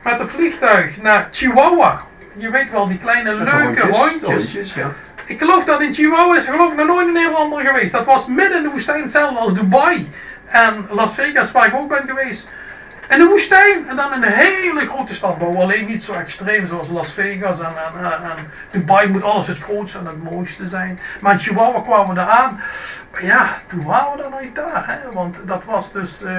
met 0.03 0.21
een 0.21 0.29
vliegtuig 0.29 1.03
naar 1.03 1.29
Chihuahua 1.31 2.03
je 2.37 2.51
weet 2.51 2.71
wel, 2.71 2.89
die 2.89 2.99
kleine 2.99 3.35
leuke 3.35 3.81
hondjes. 3.81 4.23
hondjes 4.23 4.75
ja. 4.75 4.93
Ik 5.27 5.39
geloof 5.39 5.65
dat 5.65 5.83
in 5.83 5.95
Chihuahua 5.95 6.37
is 6.37 6.47
geloof 6.49 6.71
ik 6.73 6.77
nog 6.77 6.87
nooit 6.87 7.07
een 7.07 7.13
Nederlander 7.13 7.61
geweest. 7.61 7.93
Dat 7.93 8.05
was 8.05 8.27
midden 8.27 8.57
in 8.57 8.63
de 8.63 8.71
woestijn, 8.71 9.03
hetzelfde 9.03 9.39
als 9.39 9.55
Dubai. 9.55 10.13
En 10.47 10.87
Las 10.91 11.15
Vegas, 11.15 11.53
waar 11.53 11.67
ik 11.67 11.75
ook 11.75 11.89
ben 11.89 12.03
geweest. 12.07 12.51
En 13.15 13.21
de 13.21 13.27
woestijn 13.27 13.89
en 13.89 13.97
dan 13.97 14.13
een 14.13 14.23
hele 14.23 14.87
grote 14.87 15.15
stad 15.15 15.39
bouwen. 15.39 15.61
Alleen 15.61 15.87
niet 15.87 16.05
zo 16.05 16.13
extreem 16.13 16.67
zoals 16.67 16.91
Las 16.91 17.13
Vegas 17.13 17.61
en, 17.61 17.73
en, 17.99 18.05
en 18.05 18.37
Dubai 18.71 19.09
moet 19.09 19.23
alles 19.23 19.47
het 19.47 19.59
grootste 19.59 19.99
en 19.99 20.07
het 20.07 20.23
mooiste 20.23 20.69
zijn. 20.69 20.99
Maar 21.21 21.33
in 21.33 21.39
Chihuahua 21.39 21.81
kwamen 21.81 22.09
we 22.09 22.15
daar 22.15 22.29
aan. 22.29 22.61
Maar 23.13 23.25
ja, 23.25 23.59
toen 23.67 23.85
waren 23.85 24.17
we 24.17 24.23
dan 24.23 24.31
nooit 24.31 24.55
daar. 24.55 24.85
Hè? 24.87 25.13
Want 25.13 25.37
dat 25.47 25.65
was 25.65 25.93
dus... 25.93 26.23
Uh, 26.23 26.33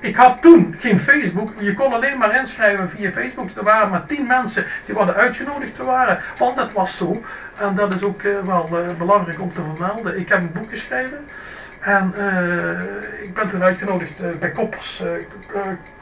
ik 0.00 0.16
had 0.16 0.42
toen 0.42 0.76
geen 0.78 1.00
Facebook. 1.00 1.52
Je 1.58 1.74
kon 1.74 1.92
alleen 1.92 2.18
maar 2.18 2.36
inschrijven 2.36 2.90
via 2.90 3.10
Facebook. 3.10 3.50
Er 3.50 3.64
waren 3.64 3.90
maar 3.90 4.06
tien 4.06 4.26
mensen 4.26 4.66
die 4.86 4.94
hadden 4.94 5.14
uitgenodigd 5.14 5.76
te 5.76 5.84
waren. 5.84 6.18
Want 6.36 6.56
dat 6.56 6.72
was 6.72 6.96
zo. 6.96 7.22
En 7.56 7.74
dat 7.74 7.94
is 7.94 8.02
ook 8.02 8.22
uh, 8.22 8.38
wel 8.38 8.68
uh, 8.72 8.98
belangrijk 8.98 9.40
om 9.40 9.52
te 9.54 9.62
vermelden. 9.74 10.18
Ik 10.18 10.28
heb 10.28 10.38
een 10.38 10.52
boek 10.52 10.70
geschreven. 10.70 11.26
En 11.80 12.14
uh, 12.16 13.22
ik 13.22 13.34
ben 13.34 13.48
toen 13.48 13.62
uitgenodigd 13.62 14.38
bij 14.38 14.50
Koppers, 14.50 15.02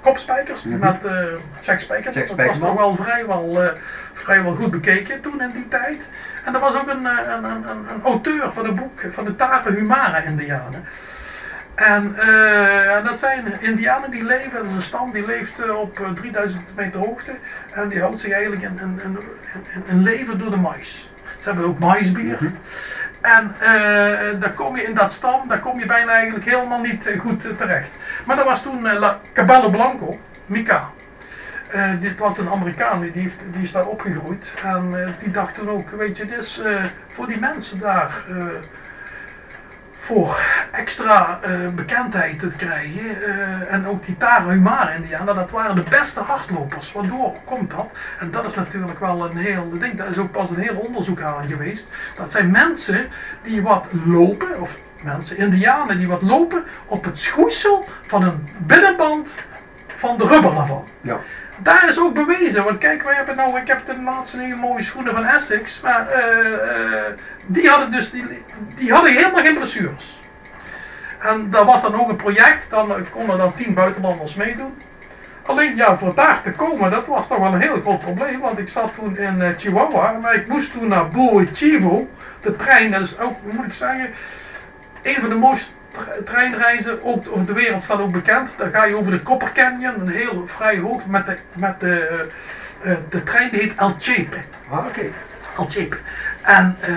Kopspijkers 0.01 0.65
mm 0.65 0.73
-hmm. 0.73 0.81
met 0.81 1.13
Jack 1.61 1.79
Spijker. 1.79 2.15
Dat 2.15 2.47
was 2.47 2.59
nog 2.59 2.75
wel 2.75 2.97
vrijwel, 2.97 3.59
vrijwel 4.13 4.55
goed 4.55 4.71
bekeken 4.71 5.21
toen 5.21 5.43
in 5.43 5.51
die 5.51 5.69
tijd. 5.69 6.09
En 6.45 6.55
er 6.55 6.61
was 6.61 6.77
ook 6.77 6.89
een, 6.89 7.05
een, 7.05 7.45
een, 7.45 7.69
een 7.69 8.03
auteur 8.03 8.53
van 8.53 8.65
het 8.65 8.75
boek 8.75 9.01
van 9.11 9.25
de 9.25 9.37
Tare 9.37 9.73
Humara 9.73 10.23
Indianen. 10.23 10.85
En 11.75 12.15
dat 13.05 13.19
zijn 13.19 13.61
indianen 13.61 14.11
die 14.11 14.25
leven, 14.25 14.53
dat 14.53 14.65
is 14.65 14.73
een 14.73 14.83
stam 14.83 15.13
die 15.13 15.27
leeft 15.27 15.71
op 15.71 15.99
uh, 15.99 16.09
3000 16.09 16.77
meter 16.77 17.01
hoogte. 17.01 17.33
En 17.73 17.89
die 17.89 18.01
houdt 18.01 18.21
zich 18.21 18.33
eigenlijk 18.33 18.63
in, 18.63 18.79
in, 18.81 19.01
in, 19.05 19.19
in, 19.75 19.83
in 19.87 20.03
leven 20.03 20.39
door 20.39 20.51
de 20.51 20.57
mais. 20.57 21.11
Ze 21.39 21.49
hebben 21.49 21.67
ook 21.67 21.79
maisbier. 21.79 22.37
Mm 22.41 22.49
-hmm. 22.49 22.57
En 23.37 23.55
daar 24.39 24.53
kom 24.53 24.77
je 24.77 24.83
in 24.83 24.95
dat 24.95 25.13
stam, 25.13 25.49
daar 25.49 25.59
kom 25.59 25.79
je 25.79 25.87
bijna 25.87 26.13
eigenlijk 26.13 26.45
helemaal 26.45 26.81
niet 26.81 27.11
goed 27.19 27.59
terecht. 27.59 27.91
Maar 28.25 28.37
dat 28.37 28.45
was 28.45 28.63
toen 28.63 28.83
La 28.99 29.19
Cabello 29.33 29.71
Blanco, 29.71 30.21
Mika. 30.47 30.91
dit 32.01 32.19
was 32.19 32.39
een 32.39 32.51
Amerikaan, 32.51 33.01
die, 33.01 33.23
heeft, 33.23 33.39
die 33.53 33.63
is 33.63 33.73
daar 33.73 33.87
opgegroeid. 33.87 34.55
En 34.65 35.15
die 35.19 35.31
dacht 35.31 35.55
toen 35.55 35.71
ook, 35.71 35.91
weet 35.91 36.17
je, 36.17 36.27
dit 36.27 36.39
is 36.39 36.61
voor 37.09 37.27
die 37.27 37.41
mensen 37.41 37.81
daar 37.81 38.25
voor 40.09 40.41
extra 40.73 41.39
eh, 41.43 41.69
bekendheid 41.69 42.41
te 42.41 42.49
krijgen. 42.49 43.23
eh, 43.23 43.73
en 43.73 43.87
ook 43.87 44.05
die 44.05 44.17
Tarahumara 44.17 44.91
Indianen, 44.91 45.35
dat 45.35 45.51
waren 45.51 45.75
de 45.75 45.91
beste 45.91 46.21
hardlopers. 46.21 46.93
Waardoor 46.93 47.37
komt 47.45 47.71
dat? 47.71 47.91
En 48.19 48.31
dat 48.31 48.47
is 48.47 48.55
natuurlijk 48.55 48.99
wel 48.99 49.25
een 49.25 49.37
heel 49.37 49.79
ding. 49.79 49.95
Daar 49.95 50.11
is 50.11 50.19
ook 50.19 50.31
pas 50.31 50.51
een 50.51 50.59
heel 50.59 50.77
onderzoek 50.77 51.21
aan 51.21 51.49
geweest. 51.49 51.91
Dat 52.17 52.31
zijn 52.31 52.51
mensen 52.51 53.09
die 53.43 53.63
wat 53.63 53.87
lopen, 54.05 54.61
of 54.61 54.79
mensen, 55.03 55.37
Indianen 55.37 55.99
die 55.99 56.09
wat 56.09 56.23
lopen 56.23 56.65
op 56.87 57.05
het 57.05 57.19
schoeisel 57.19 57.89
van 58.07 58.23
een 58.23 58.49
binnenband 58.59 59.47
van 59.99 60.19
de 60.19 60.27
rubber 60.27 60.55
daarvan. 60.55 60.85
Ja. 61.01 61.19
Daar 61.57 61.89
is 61.89 62.01
ook 62.01 62.15
bewezen, 62.15 62.65
want 62.65 62.79
kijk, 62.79 63.03
wij 63.03 63.15
hebben 63.15 63.37
nou, 63.37 63.59
ik 63.59 63.67
heb 63.67 63.87
de 63.87 64.03
laatste 64.03 64.41
hele 64.41 64.55
mooie 64.55 64.83
schoenen 64.83 65.15
van 65.15 65.25
Essex, 65.25 65.81
maar 65.81 66.09
eh, 66.09 66.53
eh, 66.53 67.13
die 67.47 67.69
hadden 67.69 67.91
dus, 67.91 68.11
die, 68.11 68.45
die 68.75 68.93
hadden 68.93 69.13
helemaal 69.13 69.43
geen 69.43 69.57
blessures. 69.57 70.21
En 71.19 71.51
daar 71.51 71.65
was 71.65 71.83
dan 71.83 72.01
ook 72.01 72.09
een 72.09 72.17
project, 72.17 72.71
dan 72.71 73.07
konden 73.11 73.39
dan 73.39 73.55
tien 73.55 73.75
buitenlanders 73.75 74.35
meedoen. 74.35 74.83
Alleen 75.43 75.77
ja, 75.77 75.99
voor 75.99 76.15
daar 76.15 76.43
te 76.43 76.53
komen, 76.53 76.91
dat 76.91 77.07
was 77.07 77.29
toch 77.29 77.39
wel 77.39 77.53
een 77.53 77.61
heel 77.61 77.81
groot 77.81 78.01
probleem, 78.01 78.41
want 78.41 78.59
ik 78.59 78.69
zat 78.69 78.95
toen 78.95 79.17
in 79.17 79.43
eh, 79.43 79.51
Chihuahua, 79.57 80.13
maar 80.13 80.35
ik 80.35 80.49
moest 80.49 80.73
toen 80.73 80.89
naar 80.89 81.07
Chivo. 81.53 82.09
De 82.41 82.57
trein, 82.57 82.91
dat 82.91 83.01
is 83.01 83.19
ook, 83.19 83.37
moet 83.43 83.65
ik 83.65 83.73
zeggen, 83.73 84.11
een 85.03 85.21
van 85.21 85.29
de 85.29 85.35
mooiste 85.35 85.71
treinreizen 86.25 87.05
ook 87.05 87.25
over 87.31 87.47
de 87.47 87.53
wereld 87.53 87.83
staat 87.83 88.01
ook 88.01 88.13
bekend. 88.13 88.55
Dan 88.59 88.71
ga 88.71 88.85
je 88.85 88.97
over 88.97 89.13
de 89.13 89.23
Copper 89.23 89.53
Canyon, 89.53 90.01
een 90.01 90.09
heel 90.09 90.47
vrij 90.47 90.79
hoog, 90.79 91.07
met 91.07 91.27
de, 91.27 91.39
met 91.53 91.81
de, 91.81 92.27
eh, 92.83 92.95
de 93.09 93.23
trein 93.23 93.51
die 93.51 93.61
heet 93.61 93.75
El 93.77 93.97
Chepe. 93.99 94.37
Ah, 94.71 94.87
oké. 94.87 95.07
El 95.57 95.65
Chepe. 95.69 95.97
En 96.43 96.77
eh, 96.81 96.95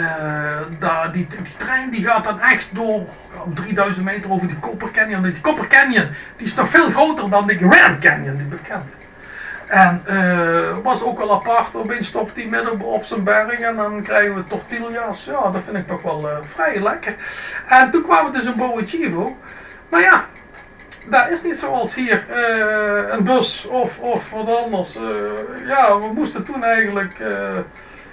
daar, 0.80 1.12
die, 1.12 1.28
die 1.28 1.56
trein 1.58 1.90
die 1.90 2.04
gaat 2.04 2.24
dan 2.24 2.40
echt 2.40 2.76
door 2.76 3.08
op 3.44 3.56
3000 3.56 4.06
meter 4.06 4.32
over 4.32 4.48
die 4.48 4.60
Copper 4.60 4.92
Canyon. 4.92 5.22
Die 5.22 5.42
Copper 5.42 5.68
Canyon 5.68 6.08
die 6.36 6.48
is 6.48 6.56
nog 6.56 6.70
veel 6.70 6.92
groter 6.92 7.30
dan 7.30 7.48
die 7.48 7.58
Grand 7.58 8.00
Canyon, 8.00 8.38
die 8.38 8.46
bekende. 8.46 9.01
En 9.72 10.02
eh 10.06 10.78
was 10.84 11.04
ook 11.04 11.18
wel 11.18 11.32
apart, 11.34 11.76
opeens 11.76 12.08
stopt 12.08 12.36
hij 12.36 12.46
midden 12.46 12.82
op- 12.82 13.04
zijn 13.04 13.24
berg 13.24 13.60
en 13.60 13.76
dan 13.76 14.02
krijgen 14.04 14.36
we 14.36 14.44
tortillas. 14.48 15.26
Ja, 15.26 15.50
dat 15.52 15.62
vind 15.66 15.78
ik 15.78 15.88
toch 15.88 16.02
wel 16.02 16.30
eh, 16.30 16.38
vrij 16.48 16.82
lekker. 16.82 17.16
En 17.68 17.92
toen 17.92 18.04
kwamen 18.04 18.32
we 18.32 18.38
dus 18.38 18.48
in 18.48 18.56
Boa 18.56 18.82
Chivo. 18.86 19.38
Maar 19.90 20.02
ja, 20.02 20.26
daar 21.10 21.32
is 21.32 21.44
niet 21.44 21.60
zoals 21.60 21.96
hier 21.96 22.24
eh, 22.30 23.14
een 23.14 23.24
bus 23.24 23.66
of, 23.66 24.00
of 24.00 24.30
wat 24.32 24.64
anders. 24.64 25.00
Ja, 25.68 26.00
we 26.00 26.08
moesten 26.14 26.44
toen 26.46 26.64
eigenlijk 26.64 27.14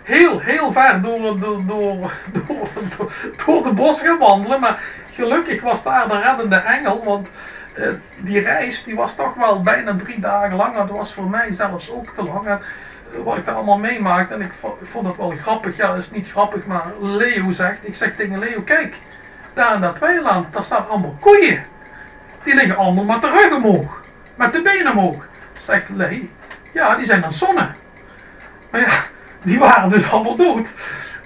heel, 0.03 0.41
heel 0.41 0.73
ver 0.73 1.03
door, 1.03 1.21
door, 1.41 1.67
door, 1.67 2.13
door, 2.33 2.69
door, 2.97 3.13
door 3.47 3.63
de 3.63 3.73
bos 3.73 4.01
gaan 4.01 4.19
wandelen. 4.19 4.61
Maar 4.61 4.83
gelukkig 5.11 5.63
was 5.63 5.83
daar 5.83 6.09
de 6.09 6.21
reddende 6.21 6.57
engel, 6.57 7.05
want 7.05 7.29
eh, 7.79 7.89
die 8.19 8.41
reis 8.41 8.85
die 8.85 8.97
was 8.97 9.15
toch 9.15 9.35
wel 9.35 9.63
bijna 9.63 9.97
drie 9.97 10.21
dagen 10.21 10.57
lang. 10.57 10.75
Dat 10.77 10.91
was 10.91 11.15
voor 11.15 11.31
mij 11.31 11.53
zelfs 11.53 11.91
ook 11.91 12.09
te 12.17 12.23
lang. 12.25 12.47
En, 12.47 12.61
eh, 13.15 13.23
wat 13.25 13.37
ik 13.37 13.45
daar 13.47 13.55
allemaal 13.55 13.79
meemaakte, 13.79 14.35
en 14.35 14.41
ik 14.41 14.53
vo- 14.61 14.79
ik 14.81 14.89
vond 14.89 15.07
het 15.07 15.17
wel 15.17 15.31
grappig. 15.31 15.77
Ja, 15.77 15.87
dat 15.89 15.99
is 15.99 16.11
niet 16.11 16.31
grappig, 16.31 16.67
maar 16.67 16.85
Leo 17.01 17.51
zegt, 17.51 17.89
ik 17.89 17.95
zeg 17.95 18.17
tegen 18.17 18.39
Leo, 18.39 18.63
kijk, 18.63 18.97
daar 19.55 19.75
in 19.75 19.81
dat 19.81 19.99
weiland, 19.99 20.53
daar 20.53 20.65
staan 20.65 20.89
allemaal 20.89 21.17
koeien. 21.21 21.65
Die 22.43 22.55
liggen 22.55 22.77
allemaal 22.77 23.05
met 23.05 23.23
de 23.23 23.31
rug 23.31 23.55
omhoog, 23.57 24.03
met 24.35 24.53
de 24.53 24.63
benen 24.63 24.93
omhoog. 24.93 25.27
Zegt 25.59 25.89
Lee, 25.89 26.31
ja, 26.73 26.97
die 26.97 27.07
zijn 27.07 27.25
aan 27.25 27.33
zonnen. 27.33 27.75
Maar 28.71 28.81
ja, 28.81 28.91
die 29.43 29.59
waren 29.59 29.89
dus 29.89 30.11
allemaal 30.11 30.37
dood. 30.37 30.75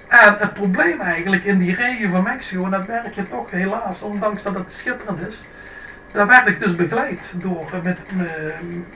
En 0.07 0.35
het 0.37 0.53
probleem 0.53 1.01
eigenlijk 1.01 1.43
in 1.43 1.57
die 1.59 1.75
regen 1.75 2.11
van 2.11 2.23
Mexico, 2.23 2.63
en 2.65 2.71
dat 2.71 2.87
merk 2.87 3.13
je 3.13 3.27
toch 3.27 3.51
helaas, 3.51 4.01
ondanks 4.03 4.43
dat 4.43 4.55
het 4.55 4.71
schitterend 4.71 5.27
is, 5.27 5.45
daar 6.13 6.27
werd 6.27 6.47
ik 6.47 6.59
dus 6.59 6.75
begeleid 6.75 7.33
door 7.37 7.69
eh, 7.73 7.81
met, 7.81 7.99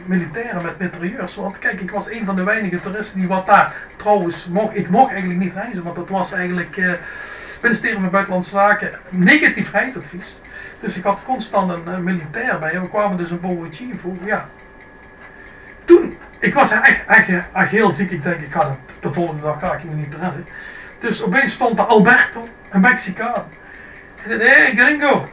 militairen 0.06 0.64
met 0.64 0.80
mitrailleurs. 0.80 1.36
Want 1.36 1.60
kijk, 1.60 1.82
ik 1.82 1.92
was 1.92 2.12
een 2.12 2.26
van 2.26 2.36
de 2.36 2.44
weinige 2.44 2.80
toeristen 2.80 3.20
die 3.20 3.28
wat 3.28 3.46
daar 3.46 3.76
trouwens 3.96 4.48
mocht. 4.48 4.78
Ik 4.78 4.90
mocht 4.90 5.12
eigenlijk 5.12 5.40
niet 5.40 5.54
reizen, 5.54 5.84
want 5.84 5.96
dat 5.96 6.10
was 6.10 6.34
eigenlijk 6.34 6.78
eh 6.78 6.94
ministerie 7.62 8.00
van 8.00 8.10
Buitenlandse 8.10 8.52
Zaken 8.52 8.92
negatief 9.10 9.72
reisadvies. 9.72 10.42
Dus 10.80 10.98
ik 10.98 11.04
had 11.04 11.24
constant 11.24 11.72
een 11.72 11.94
eh, 11.94 11.98
militair 11.98 12.60
bij. 12.60 12.72
En 12.72 12.82
we 12.82 12.90
kwamen 12.90 13.18
dus 13.18 13.30
in 13.30 13.40
Boa 13.40 13.68
Chivo. 13.72 14.18
Ja. 14.24 14.50
Toen, 15.86 16.18
ik 16.40 16.54
was 16.54 16.72
echt, 16.72 17.06
echt, 17.08 17.30
echt 17.54 17.70
heel 17.70 17.92
ziek. 17.92 18.12
Ik 18.12 18.24
denk, 18.24 18.42
ik 18.42 18.52
ga 18.52 18.62
dat, 18.62 18.78
de 19.00 19.14
volgende 19.14 19.42
dag 19.42 19.60
ga 19.60 19.74
ik 19.74 19.84
me 19.84 19.96
niet 19.96 20.16
redden. 20.22 20.48
Dus 21.00 21.24
opeens 21.24 21.54
stond 21.54 21.80
er 21.80 21.86
Alberto, 21.86 22.50
een 22.70 22.82
Mexicaan. 22.82 23.46
Hij 24.16 24.38
zei, 24.38 24.50
hey 24.50 24.76
gringo, 24.76 25.30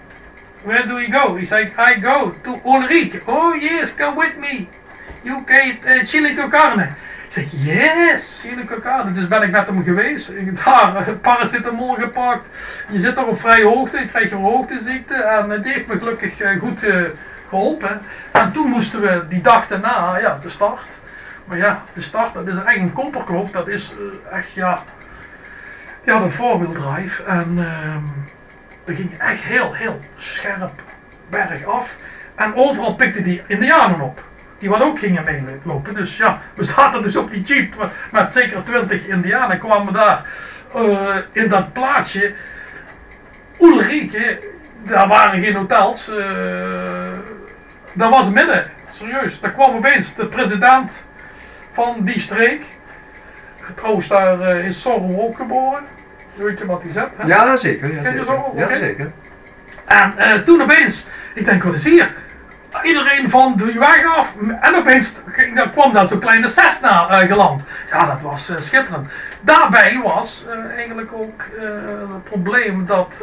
where 0.64 0.86
do 0.86 0.98
you 0.98 1.12
go? 1.12 1.36
He 1.36 1.44
said, 1.44 1.72
I 1.78 2.00
go 2.00 2.30
to 2.30 2.50
Ulrike. 2.64 3.22
Oh 3.26 3.54
yes, 3.54 3.92
come 3.92 4.16
with 4.16 4.36
me. 4.38 4.68
You 5.22 5.44
get 5.46 5.84
uh, 5.84 6.04
chili 6.04 6.34
con 6.34 6.50
carne. 6.50 6.94
Ik 7.26 7.32
zeg, 7.32 7.50
yes, 7.50 8.40
chili 8.42 8.64
con 8.64 8.80
carne. 8.80 9.12
Dus 9.12 9.28
ben 9.28 9.42
ik 9.42 9.50
met 9.50 9.66
hem 9.66 9.82
geweest. 9.82 10.30
Ik 10.30 10.56
daar 10.64 11.16
paracetamol 11.16 11.94
gepakt. 11.94 12.48
Je 12.88 12.98
zit 12.98 13.14
toch 13.14 13.26
op 13.26 13.40
vrije 13.40 13.64
hoogte, 13.64 13.98
je 13.98 14.06
krijgt 14.06 14.32
een 14.32 14.38
hoogteziekte. 14.38 15.14
En 15.14 15.50
het 15.50 15.64
heeft 15.64 15.86
me 15.86 15.98
gelukkig 15.98 16.40
eh, 16.40 16.58
goed 16.58 16.82
eh, 16.82 17.02
geholpen. 17.48 18.00
En 18.32 18.52
toen 18.52 18.70
moesten 18.70 19.00
we 19.00 19.24
die 19.28 19.42
dag 19.42 19.66
daarna, 19.66 20.18
ja, 20.18 20.38
de 20.42 20.50
start. 20.50 20.86
Maar 21.44 21.58
ja, 21.58 21.82
de 21.92 22.00
start, 22.00 22.34
dat 22.34 22.48
is 22.48 22.56
echt 22.56 22.78
een 22.78 22.92
kopperkloof. 22.92 23.50
Dat 23.50 23.68
is 23.68 23.94
eh, 24.30 24.38
echt, 24.38 24.52
ja... 24.52 24.82
Had 26.06 26.22
een 26.22 26.30
four-wheel 26.30 26.72
drive. 26.72 27.22
En 27.22 27.56
ehm 27.58 28.23
we 28.84 28.94
gingen 28.94 29.20
echt 29.20 29.42
heel, 29.42 29.74
heel 29.74 30.00
scherp 30.16 30.82
bergaf. 31.28 31.96
En 32.34 32.54
overal 32.54 32.94
pikten 32.94 33.22
die 33.22 33.42
indianen 33.46 34.00
op. 34.00 34.24
Die 34.58 34.68
wat 34.68 34.82
ook 34.82 34.98
gingen 34.98 35.24
meelopen. 35.24 35.94
Dus 35.94 36.16
ja, 36.16 36.40
we 36.54 36.64
zaten 36.74 37.02
dus 37.02 37.16
op 37.16 37.30
die 37.30 37.42
jeep 37.42 37.76
met, 37.76 37.90
met 38.12 38.32
zeker 38.32 38.64
20 38.64 39.06
indianen. 39.06 39.58
Kwamen 39.58 39.92
daar 39.92 40.24
eh, 40.74 41.16
in 41.32 41.48
dat 41.48 41.72
plaatsje. 41.72 42.34
Ulrike, 43.60 44.40
daar 44.82 45.08
waren 45.08 45.42
geen 45.42 45.54
hotels. 45.54 46.08
eh 46.08 46.94
dat 47.96 48.10
was 48.10 48.30
midden. 48.30 48.70
Serieus. 48.90 49.40
Daar 49.40 49.52
kwam 49.52 49.76
opeens 49.76 50.14
de 50.14 50.26
president 50.26 51.04
van 51.72 51.96
die 52.00 52.20
streek. 52.20 52.62
Trouwens, 53.74 54.08
daar 54.08 54.40
eh, 54.40 54.66
is 54.66 54.82
Zorro 54.82 55.20
ook 55.20 55.36
geboren. 55.36 55.84
Weet 56.34 56.58
je 56.58 56.66
wat 56.66 56.82
hij 56.82 56.92
zet? 56.92 57.08
Hè? 57.16 57.26
Ja, 57.26 57.56
zeker. 57.56 57.94
Ja, 57.94 58.02
Ken 58.02 58.12
je 58.12 58.18
zeker. 58.18 58.34
zo? 58.34 58.52
Ja, 58.56 58.76
zeker. 58.76 59.12
En 59.84 60.18
eh, 60.18 60.40
toen 60.40 60.62
opeens, 60.62 61.06
ik 61.34 61.44
denk, 61.44 61.62
wat 61.62 61.74
is 61.74 61.84
hier? 61.84 62.14
Iedereen 62.82 63.30
van 63.30 63.56
de 63.56 63.78
weg 63.78 64.16
af. 64.16 64.34
En 64.60 64.76
opeens 64.76 65.16
kwam 65.72 65.92
daar 65.92 66.06
zo'n 66.06 66.18
kleine 66.18 66.48
Cessna 66.48 67.08
eh, 67.08 67.28
geland. 67.28 67.62
Ja, 67.90 68.06
dat 68.06 68.20
was 68.20 68.48
eh, 68.48 68.56
schitterend. 68.58 69.08
Daarbij 69.40 70.00
was 70.04 70.46
eigenlijk 70.76 71.12
ook 71.12 71.48
het 72.12 72.24
probleem 72.24 72.86
dat 72.86 73.22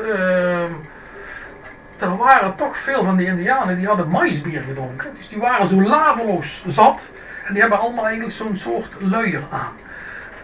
er 2.00 2.18
waren 2.18 2.56
toch 2.56 2.78
veel 2.78 3.04
van 3.04 3.18
die 3.18 3.28
indianen 3.28 3.78
die 3.78 3.88
hadden 3.88 4.08
maïsbier 4.08 4.62
gedronken. 4.68 5.14
Dus 5.18 5.28
die 5.28 5.40
waren 5.40 5.68
zo 5.68 5.82
laveloos 5.82 6.66
zat. 6.68 7.12
En 7.46 7.54
die 7.54 7.62
hebben 7.62 7.80
allemaal 7.80 8.06
eigenlijk 8.06 8.36
zo'n 8.36 8.56
soort 8.56 8.94
luier 9.00 9.44
aan. 9.52 9.72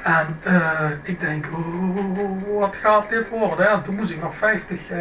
En 0.08 0.40
eh, 0.44 0.90
ik 1.02 1.20
denk, 1.20 1.46
wat 2.48 2.76
gaat 2.76 3.10
dit 3.10 3.30
worden? 3.30 3.70
En 3.70 3.84
toen 3.84 3.96
moest 3.96 4.12
ik 4.12 4.22
nog 4.22 4.36
50 4.36 4.90
eh, 4.90 5.00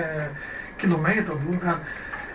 kilometer 0.76 1.34
doen. 1.44 1.62
En 1.62 1.78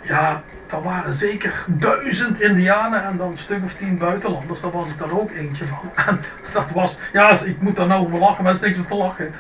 ja, 0.02 0.44
er 0.70 0.82
waren 0.82 1.14
zeker 1.14 1.66
duizend 1.68 2.42
indianen 2.42 3.04
en 3.04 3.18
dan 3.18 3.32
een 3.32 3.38
stuk 3.38 3.64
of 3.64 3.74
tien 3.74 3.98
buitenlanders. 3.98 4.62
Daar 4.62 4.72
was 4.72 4.90
ik 4.90 4.98
dan 4.98 5.20
ook 5.20 5.32
eentje 5.32 5.68
van. 5.68 5.92
En 6.08 6.22
dat 6.54 6.72
was, 6.72 7.00
ja, 7.14 7.30
ik 7.30 7.62
moet 7.62 7.76
daar 7.76 7.88
nou 7.88 8.06
over 8.06 8.20
lachen, 8.20 8.44
maar 8.44 8.54
is 8.54 8.60
niks 8.60 8.78
om 8.78 8.88
te 8.88 8.96
lachen. 8.96 9.34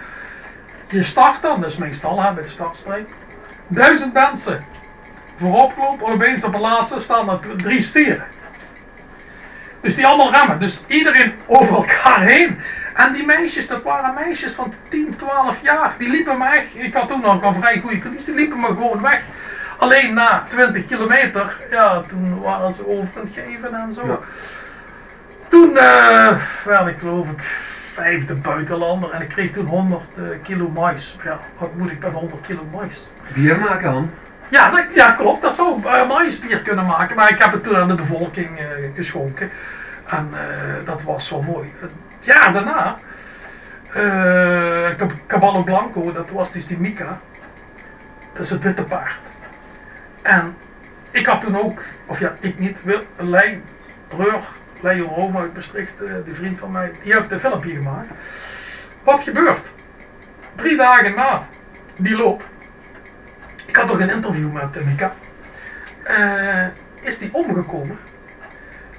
Je 0.87 1.03
start 1.03 1.41
dan, 1.41 1.61
dus 1.61 1.77
meestal 1.77 2.23
hè, 2.23 2.33
bij 2.33 2.43
de 2.43 2.49
startstreep. 2.49 3.13
Duizend 3.67 4.13
mensen 4.13 4.63
voorop 5.37 5.73
gelopen 5.73 6.07
en 6.07 6.13
opeens 6.13 6.43
op 6.43 6.51
de 6.51 6.59
laatste 6.59 6.99
staan 6.99 7.29
er 7.29 7.39
drie 7.57 7.81
stieren. 7.81 8.25
Dus 9.81 9.95
die 9.95 10.07
allemaal 10.07 10.31
remmen. 10.31 10.59
Dus 10.59 10.83
iedereen 10.87 11.33
over 11.45 11.75
elkaar 11.75 12.21
heen. 12.21 12.59
En 12.93 13.13
die 13.13 13.25
meisjes, 13.25 13.67
dat 13.67 13.83
waren 13.83 14.13
meisjes 14.13 14.53
van 14.53 14.73
10, 14.89 15.15
12 15.15 15.61
jaar. 15.61 15.95
Die 15.97 16.09
liepen 16.09 16.37
me 16.37 16.45
echt, 16.45 16.65
ik 16.73 16.93
had 16.93 17.09
toen 17.09 17.21
nog 17.21 17.43
een 17.43 17.61
vrij 17.61 17.79
goede 17.79 18.01
conditie, 18.01 18.25
die 18.25 18.35
liepen 18.35 18.59
me 18.59 18.67
gewoon 18.67 19.01
weg. 19.01 19.21
Alleen 19.77 20.13
na 20.13 20.45
20 20.47 20.87
kilometer, 20.87 21.57
ja, 21.69 22.01
toen 22.01 22.41
waren 22.41 22.71
ze 22.71 22.87
over 22.87 23.21
het 23.21 23.29
geven 23.33 23.73
en 23.73 23.91
zo. 23.91 24.07
Ja. 24.07 24.19
Toen 25.47 25.77
eh, 25.77 26.37
werd 26.65 26.87
ik 26.87 26.99
geloof 26.99 27.29
ik 27.29 27.41
vijfde 27.93 28.35
buitenlander 28.35 29.11
en 29.11 29.21
ik 29.21 29.29
kreeg 29.29 29.51
toen 29.51 29.65
100 29.65 30.03
eh, 30.15 30.23
kilo 30.43 30.69
mais. 30.69 31.17
Ja, 31.23 31.39
wat 31.57 31.75
moet 31.75 31.91
ik 31.91 31.99
met 31.99 32.11
100 32.11 32.41
kilo 32.41 32.67
mais? 32.71 33.11
Bier 33.33 33.59
maken, 33.59 33.89
Han. 33.89 34.11
Ja, 34.51 34.69
dat, 34.69 34.85
ja 34.93 35.11
klopt. 35.11 35.41
Dat 35.41 35.55
zou 35.55 35.81
uh, 35.83 36.07
maïsbier 36.07 36.61
kunnen 36.61 36.85
maken. 36.85 37.15
Maar 37.15 37.29
ik 37.31 37.39
heb 37.39 37.51
het 37.51 37.63
toen 37.63 37.75
aan 37.75 37.87
de 37.87 37.95
bevolking 37.95 38.59
eh, 38.59 38.65
geschonken. 38.95 39.51
En 40.05 40.29
eh, 40.33 40.85
dat 40.85 41.03
was 41.03 41.29
wel 41.29 41.41
mooi. 41.41 41.73
Jaar 42.21 42.53
daarna, 42.53 42.97
eh 43.93 44.95
Cab- 44.97 45.27
Caballo 45.27 45.63
Blanco, 45.63 46.11
dat 46.11 46.29
was 46.29 46.51
dus 46.51 46.65
die 46.67 46.79
Mica. 46.79 47.19
is 48.33 48.49
het 48.49 48.63
witte 48.63 48.83
paard. 48.83 49.19
En 50.21 50.57
ik 51.11 51.25
had 51.25 51.41
toen 51.41 51.57
ook, 51.61 51.83
of 52.05 52.19
ja, 52.19 52.35
ik 52.39 52.59
niet, 52.59 52.83
Wil, 52.83 53.05
Lei 53.15 53.63
Breur, 54.07 54.41
Leo 54.79 55.05
Rome 55.05 55.39
uit 55.39 55.53
Maastricht, 55.53 56.01
uh, 56.01 56.13
die 56.25 56.33
vriend 56.35 56.59
van 56.59 56.71
mij, 56.71 56.91
die 57.03 57.13
heeft 57.13 57.31
een 57.31 57.39
filmpje 57.39 57.71
gemaakt. 57.73 58.07
Wat 59.03 59.23
gebeurt? 59.23 59.73
Drie 60.55 60.77
dagen 60.77 61.15
na 61.15 61.47
die 61.95 62.17
loop, 62.17 62.43
ik 63.67 63.75
had 63.75 63.87
nog 63.87 63.99
een 63.99 64.09
interview 64.09 64.51
met 64.51 64.85
Mika, 64.85 65.13
uh, 66.03 66.65
is 67.01 67.17
die 67.17 67.29
omgekomen 67.33 67.99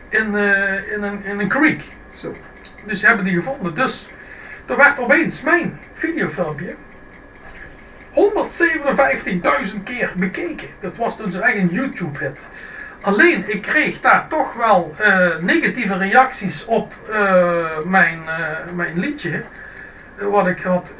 in, 0.09 0.35
in, 0.95 1.03
een, 1.03 1.25
in 1.25 1.41
een 1.41 1.49
creek. 1.49 1.85
Zo. 2.15 2.37
Dus 2.85 3.01
ze 3.01 3.07
hebben 3.07 3.25
die 3.25 3.35
gevonden. 3.35 3.75
Dus 3.75 4.09
er 4.67 4.77
werd 4.77 4.99
opeens 4.99 5.43
mijn 5.43 5.81
videofilmpje 5.95 6.75
157.000 8.15 9.83
keer 9.85 10.13
bekeken. 10.17 10.69
Dat 10.81 10.97
was 10.97 11.17
toen 11.17 11.33
zijn 11.33 11.43
eigen 11.43 11.69
YouTube 11.69 12.19
hit. 12.19 12.49
Alleen 13.01 13.53
ik 13.53 13.63
kreeg 13.63 14.01
daar 14.01 14.29
toch 14.29 14.55
wel 14.55 14.95
uh, 15.01 15.37
negatieve 15.41 15.97
reacties 15.97 16.65
op 16.65 16.95
uh, 17.11 17.67
mijn, 17.85 18.21
uh, 18.27 18.73
mijn 18.75 18.99
liedje. 18.99 19.43
wat 20.17 20.47
ik 20.47 20.63
had, 20.63 20.91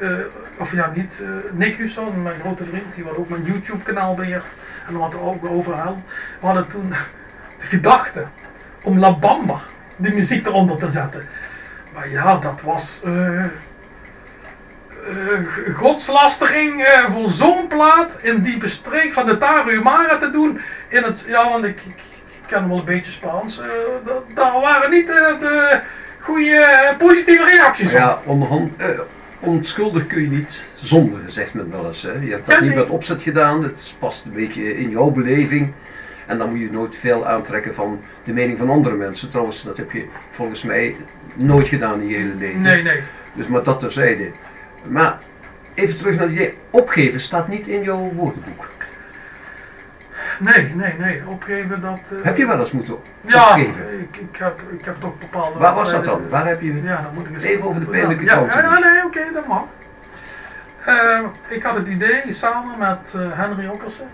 of 0.57 0.71
ja 0.71 0.91
niet, 0.95 1.21
Nick 1.51 1.75
Husson, 1.75 2.21
mijn 2.21 2.39
grote 2.39 2.65
vriend, 2.65 2.95
die 2.95 3.03
wat 3.03 3.15
ook 3.15 3.29
mijn 3.29 3.43
YouTube 3.43 3.83
kanaal 3.83 4.15
beheert. 4.15 4.45
En 4.87 4.97
wat 4.97 5.15
ook 5.15 5.45
overhaald. 5.45 5.99
We 6.39 6.45
hadden 6.45 6.67
toen 6.67 6.89
de 6.89 7.65
gedachte 7.65 8.25
om 8.81 8.99
La 8.99 9.17
Bamba, 9.17 9.59
die 9.95 10.13
muziek 10.13 10.47
eronder 10.47 10.77
te 10.77 10.89
zetten. 10.89 11.27
Maar 11.93 12.09
ja, 12.09 12.37
dat 12.37 12.61
was 12.61 13.01
uh, 13.05 13.43
godslastering 15.75 16.81
uh, 16.81 17.13
voor 17.13 17.31
zo'n 17.31 17.67
plaat 17.67 18.11
in 18.21 18.41
die 18.41 18.57
bestreek 18.57 19.13
van 19.13 19.25
de 19.25 19.37
Tarahumara 19.37 20.17
te 20.17 20.31
doen. 20.31 20.59
In 20.89 21.03
het, 21.03 21.25
ja, 21.27 21.49
want 21.49 21.65
ik, 21.65 21.81
ik, 21.81 22.03
ik 22.25 22.41
ken 22.45 22.67
wel 22.67 22.77
een 22.77 22.85
beetje 22.85 23.11
Spaans. 23.11 23.61
Daar 24.33 24.59
waren 24.61 24.89
niet 24.89 25.07
de 25.07 25.81
goede 26.19 26.95
positieve 26.97 27.43
reacties. 27.43 27.91
Ja, 27.91 28.19
onderhand, 28.25 28.73
onschuldig 29.39 30.07
kun 30.07 30.21
je 30.21 30.29
niet 30.29 30.69
zonder, 30.75 31.19
zegt 31.27 31.53
men 31.53 31.71
wel 31.71 31.87
eens. 31.87 32.01
Hè. 32.01 32.11
Je 32.11 32.31
hebt 32.31 32.49
dat 32.49 32.61
niet 32.61 32.75
met 32.75 32.89
opzet 32.89 33.23
gedaan, 33.23 33.63
het 33.63 33.95
past 33.99 34.25
een 34.25 34.31
beetje 34.31 34.77
in 34.77 34.89
jouw 34.89 35.09
beleving. 35.09 35.73
En 36.25 36.37
dan 36.37 36.49
moet 36.49 36.59
je 36.59 36.71
nooit 36.71 36.95
veel 36.95 37.27
aantrekken 37.27 37.75
van 37.75 38.01
de 38.23 38.33
mening 38.33 38.57
van 38.57 38.69
andere 38.69 38.95
mensen. 38.95 39.29
Trouwens, 39.29 39.63
dat 39.63 39.77
heb 39.77 39.91
je 39.91 40.07
volgens 40.31 40.63
mij 40.63 40.95
nooit 41.33 41.67
gedaan 41.67 42.07
je 42.07 42.15
hele 42.15 42.35
leven. 42.35 42.61
Nee, 42.61 42.83
nee. 42.83 43.03
Dus 43.33 43.47
maar 43.47 43.63
dat 43.63 43.79
terzijde. 43.79 44.31
Maar 44.83 45.19
even 45.73 45.97
terug 45.97 46.17
naar 46.17 46.27
die 46.27 46.57
opgeven 46.69 47.19
staat 47.19 47.47
niet 47.47 47.67
in 47.67 47.83
jouw 47.83 48.11
woordenboek. 48.13 48.67
Nee, 50.39 50.73
nee, 50.75 50.93
nee. 50.97 51.21
Opgeven 51.27 51.81
dat... 51.81 51.99
Uh, 52.13 52.23
heb 52.23 52.37
je 52.37 52.47
wel 52.47 52.59
eens 52.59 52.71
moeten 52.71 52.95
ja, 53.21 53.49
opgeven? 53.49 53.99
ik, 53.99 54.17
ik, 54.17 54.37
heb, 54.37 54.61
ik 54.79 54.85
heb 54.85 54.95
toch 54.99 55.19
bepaalde... 55.19 55.59
Waar 55.59 55.75
was 55.75 55.91
dat 55.91 56.05
dan? 56.05 56.29
Waar 56.29 56.47
heb 56.47 56.61
je... 56.61 56.81
Ja, 56.83 57.01
dan 57.01 57.13
moet 57.13 57.25
ik 57.25 57.33
eens 57.33 57.43
even 57.43 57.67
over 57.67 57.79
de 57.79 57.85
pijnlijke 57.85 58.23
ja, 58.23 58.35
kant. 58.35 58.53
Ja, 58.53 58.61
ja, 58.61 58.79
nee, 58.79 59.05
oké, 59.05 59.17
okay, 59.17 59.33
dat 59.33 59.47
mag. 59.47 59.63
Uh, 60.87 61.19
ik 61.47 61.63
had 61.63 61.75
het 61.75 61.87
idee 61.87 62.33
samen 62.33 62.77
met 62.77 63.13
uh, 63.15 63.21
Henry 63.33 63.67
Okkersen 63.67 64.07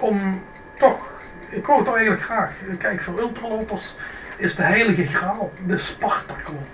om 0.00 0.42
toch, 0.78 1.22
ik 1.48 1.66
wou 1.66 1.84
toch 1.84 1.94
eigenlijk 1.94 2.24
graag, 2.24 2.52
kijk 2.78 3.02
voor 3.02 3.18
ultralopers 3.18 3.96
is 4.36 4.54
de 4.54 4.62
heilige 4.62 5.06
graal, 5.06 5.52
de 5.66 5.78
Spartaklon. 5.78 6.66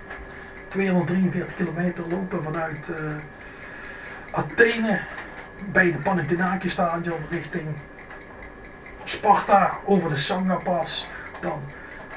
243 0.69 1.55
kilometer 1.55 2.09
lopen 2.09 2.43
vanuit 2.43 2.89
uh, 2.91 2.97
Athene 4.31 5.01
bij 5.73 5.93
de 5.93 5.99
Panathinaikos 5.99 6.73
stadion 6.73 7.19
richting 7.31 7.67
Sparta 9.05 9.73
over 9.85 10.09
de 10.09 10.17
Sangapas. 10.17 11.09
Dan 11.41 11.63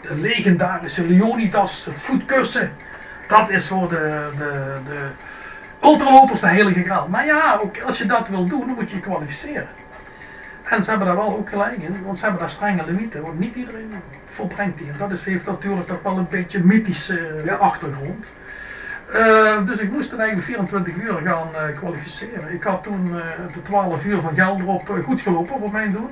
de 0.01 0.15
legendarische 0.15 1.07
Leonidas, 1.07 1.85
het 1.85 1.99
voetkussen. 1.99 2.71
Dat 3.27 3.49
is 3.49 3.67
voor 3.67 3.89
de, 3.89 4.29
de, 4.37 4.79
de 4.85 5.07
ultralopers 5.81 6.41
de 6.41 6.47
heilige 6.47 6.83
graal. 6.83 7.07
Maar 7.07 7.25
ja, 7.25 7.59
ook 7.63 7.81
als 7.81 7.97
je 7.97 8.05
dat 8.05 8.27
wil 8.27 8.45
doen, 8.45 8.67
moet 8.67 8.89
je 8.89 8.95
je 8.95 9.01
kwalificeren. 9.01 9.67
En 10.75 10.83
ze 10.83 10.89
hebben 10.89 11.07
daar 11.07 11.15
wel 11.15 11.37
ook 11.37 11.49
gelijk 11.49 11.77
in, 11.77 12.03
want 12.03 12.17
ze 12.17 12.23
hebben 12.23 12.41
daar 12.41 12.49
strenge 12.49 12.85
limieten. 12.85 13.21
Want 13.21 13.39
niet 13.39 13.55
iedereen 13.55 13.93
volbrengt 14.25 14.77
die. 14.77 14.89
En 14.89 14.97
dat 14.97 15.11
is, 15.11 15.25
heeft 15.25 15.45
natuurlijk 15.45 15.87
toch 15.87 16.01
wel 16.01 16.17
een 16.17 16.27
beetje 16.29 16.63
mythische 16.63 17.41
ja. 17.45 17.55
achtergrond. 17.55 18.25
Uh, 19.09 19.65
dus 19.65 19.79
ik 19.79 19.91
moest 19.91 20.09
dan 20.09 20.19
eigenlijk 20.19 20.47
24 20.47 20.95
uur 20.95 21.13
gaan 21.13 21.47
uh, 21.53 21.77
kwalificeren. 21.77 22.53
Ik 22.53 22.63
had 22.63 22.83
toen 22.83 23.07
uh, 23.07 23.15
de 23.53 23.61
12 23.61 24.05
uur 24.05 24.21
van 24.21 24.35
Gelderop 24.35 25.01
goed 25.03 25.21
gelopen 25.21 25.59
voor 25.59 25.71
mijn 25.71 25.91
doen. 25.91 26.11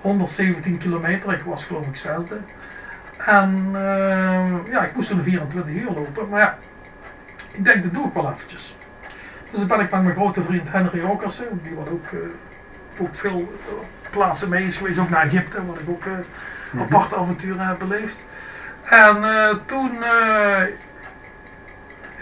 117 0.00 0.78
kilometer, 0.78 1.32
ik 1.32 1.42
was 1.42 1.64
geloof 1.64 1.86
ik 1.86 1.96
zesde. 1.96 2.36
En 3.18 3.68
ja, 4.70 4.84
ik 4.84 4.94
moest 4.94 5.08
toen 5.08 5.24
24 5.24 5.74
uur 5.74 5.90
lopen. 5.90 6.28
Maar 6.28 6.40
ja, 6.40 6.58
ik 7.52 7.64
denk 7.64 7.82
dat 7.82 7.94
doe 7.94 8.06
ik 8.06 8.14
wel 8.14 8.32
eventjes. 8.32 8.76
Dus 9.50 9.58
dan 9.58 9.68
ben 9.68 9.80
ik 9.80 9.90
met 9.90 10.02
mijn 10.02 10.14
grote 10.14 10.42
vriend 10.42 10.72
Henry 10.72 11.02
Okersen, 11.02 11.60
die 11.62 11.74
wat 11.74 11.88
ook, 11.88 12.06
ook 12.98 13.14
veel 13.14 13.52
plaatsen 14.10 14.48
mee 14.48 14.66
is 14.66 14.76
geweest, 14.76 14.98
ook 14.98 15.10
naar 15.10 15.26
Egypte, 15.26 15.66
wat 15.66 15.78
ik 15.78 15.88
ook 15.88 16.04
mm 16.04 16.24
aparte 16.80 17.16
avonturen 17.16 17.66
heb 17.66 17.78
beleefd. 17.78 18.26
En 18.82 19.16
toen 19.66 19.90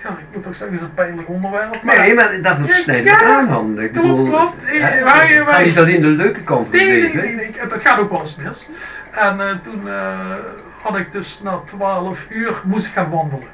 ja, 0.03 0.09
ik 0.09 0.27
moet 0.33 0.47
ook 0.47 0.55
zeggen, 0.55 0.77
het 0.77 0.77
is 0.77 0.83
een 0.83 0.95
pijnlijk 0.95 1.29
onderwerp. 1.29 1.83
Maar 1.83 1.99
nee, 1.99 2.15
maar 2.15 2.43
dat 2.43 2.57
snijdt 2.71 3.09
ja, 3.09 3.23
aan. 3.23 3.81
Ik 3.81 3.93
klopt, 3.93 4.09
bedoel, 4.09 4.29
klopt. 4.29 4.65
Wij, 4.65 5.45
wij, 5.45 5.65
niet 5.65 5.79
alleen 5.79 6.01
de 6.01 6.07
leuke 6.07 6.43
kant 6.43 6.71
nee, 6.71 6.87
nee, 6.87 7.15
nee, 7.15 7.35
nee, 7.35 7.69
dat 7.69 7.83
gaat 7.83 7.99
ook 7.99 8.11
wel 8.11 8.21
eens 8.21 8.37
mis. 8.37 8.71
En 9.11 9.37
uh, 9.37 9.51
toen 9.63 9.83
uh, 9.87 10.35
had 10.83 10.97
ik 10.97 11.13
dus 11.13 11.41
na 11.43 11.61
12 11.65 12.27
uur 12.29 12.61
moest 12.65 12.87
ik 12.87 12.93
gaan 12.93 13.11
wandelen. 13.11 13.49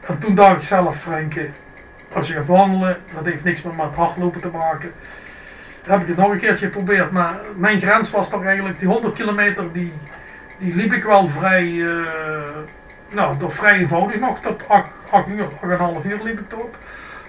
En 0.00 0.18
toen 0.18 0.34
dacht 0.34 0.56
ik 0.56 0.62
zelf, 0.62 1.00
Frenke, 1.00 1.50
als 2.12 2.28
je 2.28 2.34
gaat 2.34 2.46
wandelen, 2.46 2.96
dat 3.14 3.24
heeft 3.24 3.44
niks 3.44 3.62
meer 3.62 3.74
met 3.74 3.94
hardlopen 3.94 4.40
te 4.40 4.50
maken. 4.50 4.92
Heb 5.82 6.00
ik 6.00 6.08
het 6.08 6.16
nog 6.16 6.30
een 6.30 6.38
keertje 6.38 6.64
geprobeerd, 6.66 7.10
maar 7.10 7.40
mijn 7.56 7.80
grens 7.80 8.10
was 8.10 8.28
toch 8.28 8.44
eigenlijk 8.44 8.78
die 8.78 8.88
100 8.88 9.14
kilometer, 9.14 9.72
die, 9.72 9.92
die 10.58 10.74
liep 10.74 10.92
ik 10.92 11.04
wel 11.04 11.28
vrij, 11.28 11.64
uh, 11.64 12.06
nou, 13.08 13.38
toch 13.38 13.54
vrij 13.54 13.78
eenvoudig 13.78 14.20
nog, 14.20 14.40
tot 14.40 14.68
8, 14.68 14.88
8 15.10 15.28
uur, 15.28 15.46
8,5 16.02 16.06
uur 16.06 16.22
liep 16.22 16.40
ik 16.40 16.52
erop. 16.52 16.76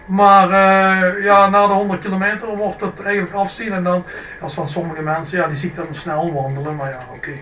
Maar 0.05 0.49
uh, 0.49 1.23
ja, 1.23 1.49
na 1.49 1.67
de 1.67 1.73
100 1.73 2.01
kilometer 2.01 2.57
wordt 2.57 2.81
het 2.81 3.01
eigenlijk 3.03 3.35
afzien. 3.35 3.73
En 3.73 3.83
dan, 3.83 4.05
als 4.41 4.53
van 4.53 4.67
sommige 4.67 5.01
mensen, 5.01 5.37
ja, 5.39 5.47
die 5.47 5.55
zie 5.55 5.69
ik 5.69 5.75
dan 5.75 5.87
snel 5.91 6.33
wandelen. 6.33 6.75
Maar 6.75 6.89
ja, 6.89 6.99
oké. 7.13 7.33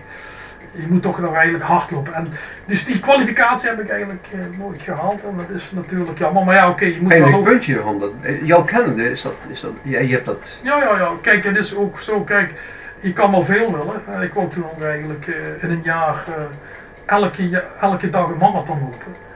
Je 0.72 0.86
moet 0.88 1.02
toch 1.02 1.20
nog 1.20 1.34
eigenlijk 1.34 1.64
hardlopen. 1.64 2.14
En 2.14 2.28
dus 2.66 2.84
die 2.84 3.00
kwalificatie 3.00 3.68
heb 3.68 3.80
ik 3.80 3.88
eigenlijk 3.88 4.28
uh, 4.34 4.58
nooit 4.58 4.82
gehaald. 4.82 5.24
En 5.24 5.36
dat 5.36 5.50
is 5.50 5.72
natuurlijk 5.72 6.18
jammer. 6.18 6.44
Maar 6.44 6.54
ja, 6.54 6.64
oké. 6.64 6.72
Okay, 6.72 6.94
je 6.94 7.00
moet 7.00 7.12
wel 7.12 7.34
ook... 7.34 7.44
puntje 7.44 7.76
ervan. 7.76 7.98
Dat, 7.98 8.12
jouw 8.42 8.64
kennende, 8.64 9.10
is 9.10 9.22
dat, 9.22 9.34
is 9.48 9.60
dat, 9.60 9.72
ja, 9.82 10.00
je 10.00 10.12
hebt 10.12 10.26
dat... 10.26 10.58
Ja, 10.62 10.78
ja, 10.78 10.98
ja. 10.98 11.10
Kijk, 11.20 11.44
het 11.44 11.56
is 11.56 11.76
ook 11.76 12.00
zo, 12.00 12.22
kijk, 12.22 12.54
je 13.00 13.12
kan 13.12 13.30
wel 13.30 13.44
veel 13.44 13.72
willen. 13.72 14.22
Ik 14.22 14.34
wou 14.34 14.50
toen 14.50 14.64
ook 14.64 14.82
eigenlijk 14.82 15.26
uh, 15.26 15.62
in 15.62 15.70
een 15.70 15.82
jaar 15.82 16.24
elke, 17.06 17.64
elke 17.80 18.10
dag 18.10 18.28
een 18.28 18.38
marathon 18.38 18.80
lopen. 18.80 19.31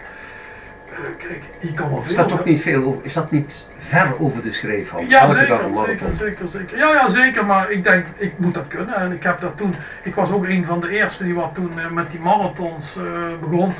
Uh, 1.00 1.28
kijk, 1.28 1.42
je 1.60 1.72
kan 1.72 1.90
wel 1.90 2.02
veel. 2.02 2.10
Is 2.10 2.16
dat 2.16 2.28
toch 2.28 2.44
niet 2.44 2.60
veel, 2.60 3.00
is 3.02 3.14
dat 3.14 3.30
niet 3.30 3.68
ver 3.78 4.20
over 4.20 4.42
de 4.42 4.52
schreef 4.52 4.88
van? 4.88 5.08
Ja, 5.08 5.26
zeker, 5.26 5.58
zeker, 5.86 6.12
zeker, 6.12 6.48
zeker. 6.48 6.78
Ja, 6.78 6.92
ja, 6.92 7.08
zeker, 7.08 7.46
maar 7.46 7.70
ik 7.70 7.84
denk, 7.84 8.06
ik 8.16 8.38
moet 8.38 8.54
dat 8.54 8.68
kunnen. 8.68 8.94
En 8.94 9.12
ik 9.12 9.22
heb 9.22 9.40
dat 9.40 9.56
toen, 9.56 9.74
ik 10.02 10.14
was 10.14 10.30
ook 10.30 10.44
een 10.44 10.64
van 10.64 10.80
de 10.80 10.88
eerste 10.88 11.24
die 11.24 11.34
wat 11.34 11.54
toen 11.54 11.72
uh, 11.76 11.90
met 11.90 12.10
die 12.10 12.20
marathons 12.20 12.96
uh, 12.96 13.38
begon. 13.40 13.74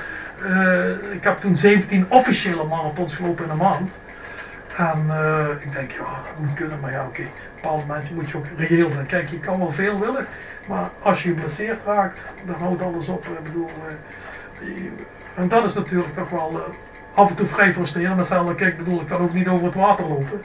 ik 1.13 1.25
heb 1.25 1.41
toen 1.41 1.57
17 1.57 2.07
officiële 2.09 2.65
marathons 2.65 3.15
gelopen 3.15 3.45
in 3.45 3.51
een 3.51 3.57
maand. 3.57 3.99
En 4.77 5.11
ik 5.61 5.73
denk, 5.73 5.91
ja, 5.91 5.99
dat 5.99 6.39
moet 6.39 6.55
kunnen, 6.55 6.81
maar 6.81 6.93
ja, 6.93 7.07
oké. 7.07 7.09
Okay. 7.09 7.27
Op 7.27 7.33
een 7.33 7.55
bepaald 7.55 7.87
moment 7.87 8.15
moet 8.15 8.31
je 8.31 8.37
ook 8.37 8.47
reëel 8.57 8.91
zijn. 8.91 9.07
Kijk, 9.07 9.29
je 9.29 9.41
kan 9.41 9.59
wel 9.59 9.73
veel 9.73 10.01
willen, 10.01 10.27
maar 10.67 10.91
als 11.03 11.23
je 11.23 11.29
geblesseerd 11.29 11.85
raakt, 11.85 12.29
dan 12.45 12.61
houdt 12.61 12.83
alles 12.83 13.09
op. 13.09 13.27
Ik 13.27 13.43
bedoel, 13.43 13.71
en 15.35 15.49
dat 15.49 15.65
is 15.65 15.75
natuurlijk 15.75 16.15
toch 16.15 16.31
wel 16.31 16.75
af 17.17 17.31
en 17.31 17.37
toe 17.37 17.47
vrij 17.47 17.73
frustrerend. 17.73 18.19
Hetzelfde, 18.19 18.55
kijk, 18.55 18.73
ik 18.73 18.79
bedoel, 18.79 19.01
ik 19.01 19.07
kan 19.07 19.21
ook 19.21 19.33
niet 19.33 19.49
over 19.49 19.67
het 19.67 19.75
water 19.75 20.09
lopen. 20.09 20.41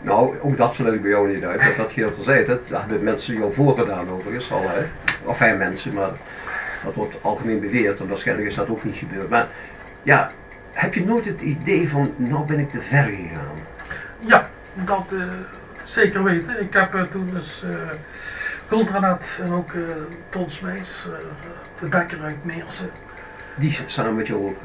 Nou, 0.00 0.36
ook 0.40 0.56
dat 0.56 0.74
sluit 0.74 0.94
ik 0.94 1.02
bij 1.02 1.10
jou 1.10 1.34
niet 1.34 1.44
uit, 1.44 1.62
dat 1.64 1.76
dat 1.76 1.92
heel 1.92 2.10
terzijde. 2.10 2.60
Dat 2.68 2.80
hebben 2.80 3.02
mensen 3.02 3.34
jou 3.34 3.52
voorgedaan 3.52 4.10
overigens 4.10 4.52
al, 4.52 4.62
hè. 4.62 4.84
Of 5.24 5.36
fijn 5.36 5.58
mensen, 5.58 5.92
maar 5.92 6.10
dat 6.84 6.94
wordt 6.94 7.18
algemeen 7.22 7.60
beweerd 7.60 8.00
en 8.00 8.08
waarschijnlijk 8.08 8.48
is 8.48 8.54
dat 8.54 8.68
ook 8.68 8.84
niet 8.84 8.96
gebeurd. 8.96 9.28
Maar 9.28 9.46
ja, 10.02 10.30
heb 10.72 10.94
je 10.94 11.04
nooit 11.04 11.26
het 11.26 11.42
idee 11.42 11.88
van, 11.88 12.14
nou 12.16 12.46
ben 12.46 12.58
ik 12.58 12.70
te 12.70 12.82
ver 12.82 13.04
gegaan? 13.04 13.58
Ja, 14.18 14.48
dat 14.74 15.06
uh, 15.10 15.22
zeker 15.84 16.22
weten. 16.22 16.60
Ik 16.60 16.72
heb 16.72 16.94
uh, 16.94 17.02
toen 17.02 17.30
dus 17.32 17.64
uh, 17.64 18.78
Ultranet 18.78 19.40
en 19.42 19.52
ook 19.52 19.72
uh, 19.72 19.84
de 21.78 21.88
bekker 21.88 22.22
uit 22.22 22.44
Meersen. 22.44 22.90
Die 23.60 23.78
samen 23.86 24.14
met 24.14 24.26
jou 24.26 24.56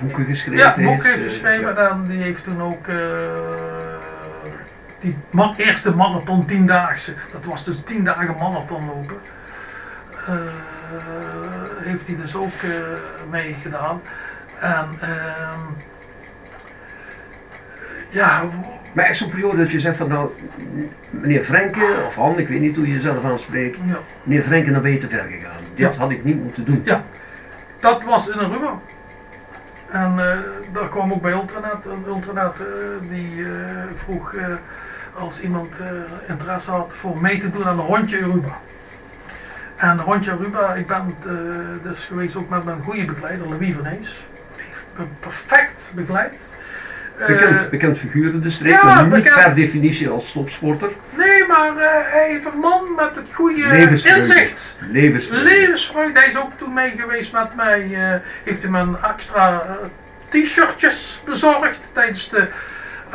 boeken 0.00 0.24
geschreven 0.24 0.64
Ja, 0.64 0.74
boeken 0.92 1.10
heeft 1.10 1.22
geschreven. 1.22 1.68
Uh, 1.70 1.74
ja. 1.76 1.88
En 1.90 2.06
die 2.06 2.22
heeft 2.22 2.44
toen 2.44 2.62
ook 2.62 2.86
uh, 2.86 2.96
die 4.98 5.16
ma- 5.30 5.54
eerste 5.56 5.94
marathon 5.94 6.46
tiendaagse, 6.46 7.14
dat 7.32 7.44
was 7.44 7.64
dus 7.64 7.80
tien 7.84 8.04
dagen 8.04 8.36
marathon 8.38 8.86
lopen. 8.86 9.16
Eh, 10.26 10.34
heeft 11.78 12.06
hij 12.06 12.16
dus 12.16 12.36
ook 12.36 12.62
eh, 12.62 12.70
meegedaan. 13.30 14.00
En 14.60 14.86
ehm, 15.00 15.60
ja, 18.10 18.42
Maar 18.92 19.04
echt 19.04 19.16
zo'n 19.16 19.30
periode 19.30 19.56
dat 19.56 19.72
je 19.72 19.80
zegt 19.80 19.96
van 19.96 20.08
nou, 20.08 20.30
meneer 21.10 21.42
Frenke 21.44 22.02
of 22.06 22.14
Han, 22.14 22.38
ik 22.38 22.48
weet 22.48 22.60
niet 22.60 22.76
hoe 22.76 22.86
je 22.88 22.94
jezelf 22.94 23.24
aanspreekt. 23.24 23.78
ja, 23.86 23.98
Meneer 24.22 24.42
Frenke, 24.44 24.72
dan 24.72 24.82
ben 24.82 24.90
je 24.90 24.98
te 24.98 25.08
ver 25.08 25.24
gegaan. 25.30 25.60
Dit 25.74 25.94
Ja. 25.94 25.98
had 26.00 26.10
ik 26.10 26.24
niet 26.24 26.42
moeten 26.42 26.64
doen. 26.64 26.82
Ja. 26.84 27.04
Dat 27.84 28.04
was 28.04 28.28
in 28.28 28.38
Aruba. 28.38 28.80
En 29.88 30.18
eh, 30.18 30.38
daar 30.72 30.88
kwam 30.88 31.12
ook 31.12 31.22
bij 31.22 31.32
Ultranet. 31.32 31.86
En 31.86 32.04
Ultranet 32.06 32.54
eh, 32.60 32.66
die 33.08 33.44
eh, 33.44 33.84
vroeg 33.94 34.34
als 35.14 35.42
iemand 35.42 35.76
interesse 36.26 36.70
had 36.70 36.94
voor 36.94 37.20
mee 37.20 37.38
te 37.40 37.50
doen 37.50 37.64
aan 37.64 37.78
een 37.78 37.84
rondje 37.84 38.24
Aruba. 38.24 38.58
En 39.76 39.88
een 39.88 40.00
rondje 40.00 40.30
Aruba, 40.30 40.74
ik 40.74 40.86
ben 40.86 41.14
dus 41.82 42.04
geweest 42.04 42.36
ook 42.36 42.48
met 42.48 42.64
mijn 42.64 42.82
goede 42.82 43.04
begeleider, 43.04 43.48
Louis 43.48 43.74
van 43.74 43.86
Ees. 43.86 44.26
Die 44.56 44.64
heeft 44.66 44.84
me 44.96 45.04
perfect 45.20 45.90
begeleid. 45.94 46.54
Bekend, 47.26 47.70
bekend 47.70 47.98
figuur 47.98 48.32
in 48.32 48.40
de 48.40 48.50
streek, 48.50 48.72
ja, 48.72 48.84
maar 48.84 49.02
niet 49.02 49.12
bekend. 49.12 49.44
per 49.44 49.54
definitie 49.54 50.08
als 50.08 50.32
topsporter. 50.32 50.90
nee, 51.16 51.23
maar 51.56 51.76
eh, 51.76 52.12
hij 52.12 52.28
heeft 52.30 52.44
een 52.46 52.58
man 52.58 52.94
met 52.96 53.10
het 53.14 53.26
goede 53.32 53.66
Levensvreugde. 53.66 54.20
inzicht. 54.20 54.76
Levensvreugde. 54.90 55.48
Levensvreugde, 55.48 56.18
hij 56.18 56.28
is 56.28 56.36
ook 56.36 56.52
toen 56.56 56.72
mee 56.72 56.92
geweest 56.98 57.32
met 57.32 57.54
mij. 57.56 57.82
eh, 57.94 58.20
heeft 58.44 58.62
hij 58.62 58.70
me 58.70 58.78
een 58.78 58.96
extra 59.14 59.62
eh, 59.66 59.74
t-shirtjes 60.28 61.22
bezorgd 61.24 61.90
tijdens 61.92 62.28
de 62.28 62.46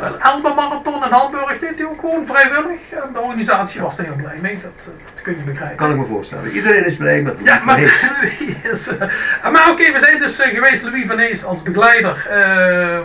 uh, 0.00 0.06
Elbe 0.24 0.52
Marathon 0.56 1.04
in 1.04 1.10
Hamburg. 1.10 1.58
Deed 1.58 1.74
hij 1.78 1.84
ook 1.86 2.00
gewoon 2.00 2.26
vrijwillig. 2.26 2.80
En 2.90 3.12
de 3.12 3.18
organisatie 3.20 3.80
was 3.80 3.98
er 3.98 4.04
heel 4.04 4.16
blij 4.16 4.38
mee, 4.40 4.58
dat, 4.62 4.94
dat 5.14 5.22
kun 5.22 5.36
je 5.36 5.42
begrijpen. 5.42 5.76
Kan 5.76 5.90
ik 5.90 5.96
me 5.96 6.06
voorstellen. 6.06 6.50
Iedereen 6.50 6.84
is 6.84 6.96
blij 6.96 7.22
met 7.22 7.34
Ja, 7.42 7.60
Louis 7.64 7.64
maar, 7.64 7.80
is, 8.72 8.88
eh, 8.88 9.50
maar 9.52 9.70
oké, 9.70 9.92
we 9.92 9.98
zijn 9.98 10.18
dus 10.18 10.40
geweest, 10.40 10.82
Louis 10.82 11.04
van 11.06 11.18
Ees 11.18 11.44
als 11.44 11.62
begeleider. 11.62 12.26
eh, 12.30 12.98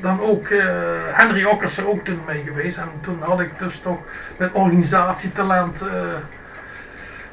dan 0.00 0.20
ook 0.20 0.48
eh, 0.48 0.66
Henry 1.12 1.44
Okkers 1.44 1.78
er 1.78 1.88
ook 1.88 2.04
toen 2.04 2.20
mee 2.26 2.42
geweest. 2.42 2.78
En 2.78 2.90
toen 3.00 3.22
had 3.22 3.40
ik 3.40 3.58
dus 3.58 3.80
toch 3.80 3.98
met 4.36 4.52
organisatietalent 4.52 5.80
eh, 5.80 5.88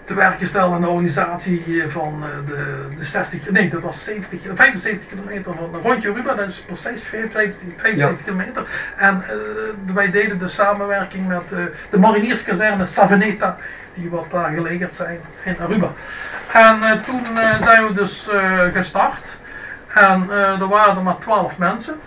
te 0.03 0.13
werk 0.13 0.39
gesteld 0.39 0.73
aan 0.73 0.81
de 0.81 0.87
organisatie 0.87 1.81
eh, 1.81 1.89
van 1.89 2.23
de, 2.45 2.87
de 2.95 3.05
60, 3.05 3.49
nee 3.49 3.69
dat 3.69 3.81
was 3.81 4.03
70, 4.03 4.39
75 4.55 5.09
kilometer 5.09 5.53
van 5.55 5.81
rondje 5.81 6.13
Ruba, 6.13 6.33
dat 6.33 6.47
is 6.47 6.59
precies 6.59 7.03
75, 7.03 7.67
75 7.77 8.25
kilometer. 8.25 8.93
En 8.95 9.23
wij 9.93 10.11
deden 10.11 10.39
de 10.39 10.47
samenwerking 10.47 11.27
met 11.27 11.49
de 11.89 11.97
marinierskazerne 11.97 12.85
Savaneta, 12.85 13.57
die 13.93 14.09
wat 14.09 14.31
daar 14.31 14.53
gelegerd 14.53 14.95
zijn 14.95 15.19
in 15.43 15.59
Aruba. 15.59 15.91
En 16.51 17.01
toen 17.01 17.25
zijn 17.61 17.87
we 17.87 17.93
dus 17.93 18.29
gestart. 18.73 19.39
En 19.87 20.29
er 20.31 20.67
waren 20.67 20.95
er 20.95 21.03
maar 21.03 21.17
12 21.17 21.57
mensen. 21.57 21.99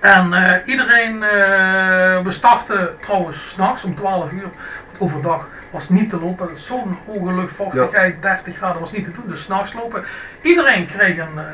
En 0.00 0.32
eh, 0.32 0.66
iedereen, 0.66 1.22
eh, 1.22 2.22
we 2.22 2.30
starten 2.30 2.98
trouwens 3.00 3.50
s'nachts 3.50 3.84
om 3.84 3.94
12 3.94 4.30
uur. 4.32 4.42
Want 4.86 4.98
overdag 4.98 5.48
was 5.70 5.88
niet 5.88 6.10
te 6.10 6.20
lopen. 6.20 6.58
Zo'n 6.58 6.98
hoge 7.06 7.32
luchtvochtigheid, 7.32 8.22
30 8.22 8.56
graden 8.56 8.80
was 8.80 8.92
niet 8.92 9.04
te 9.04 9.12
doen. 9.12 9.24
Dus 9.26 9.42
s'nachts 9.42 9.72
lopen. 9.72 10.04
Iedereen 10.40 10.86
kreeg 10.86 11.18
een, 11.18 11.38
eh, 11.38 11.44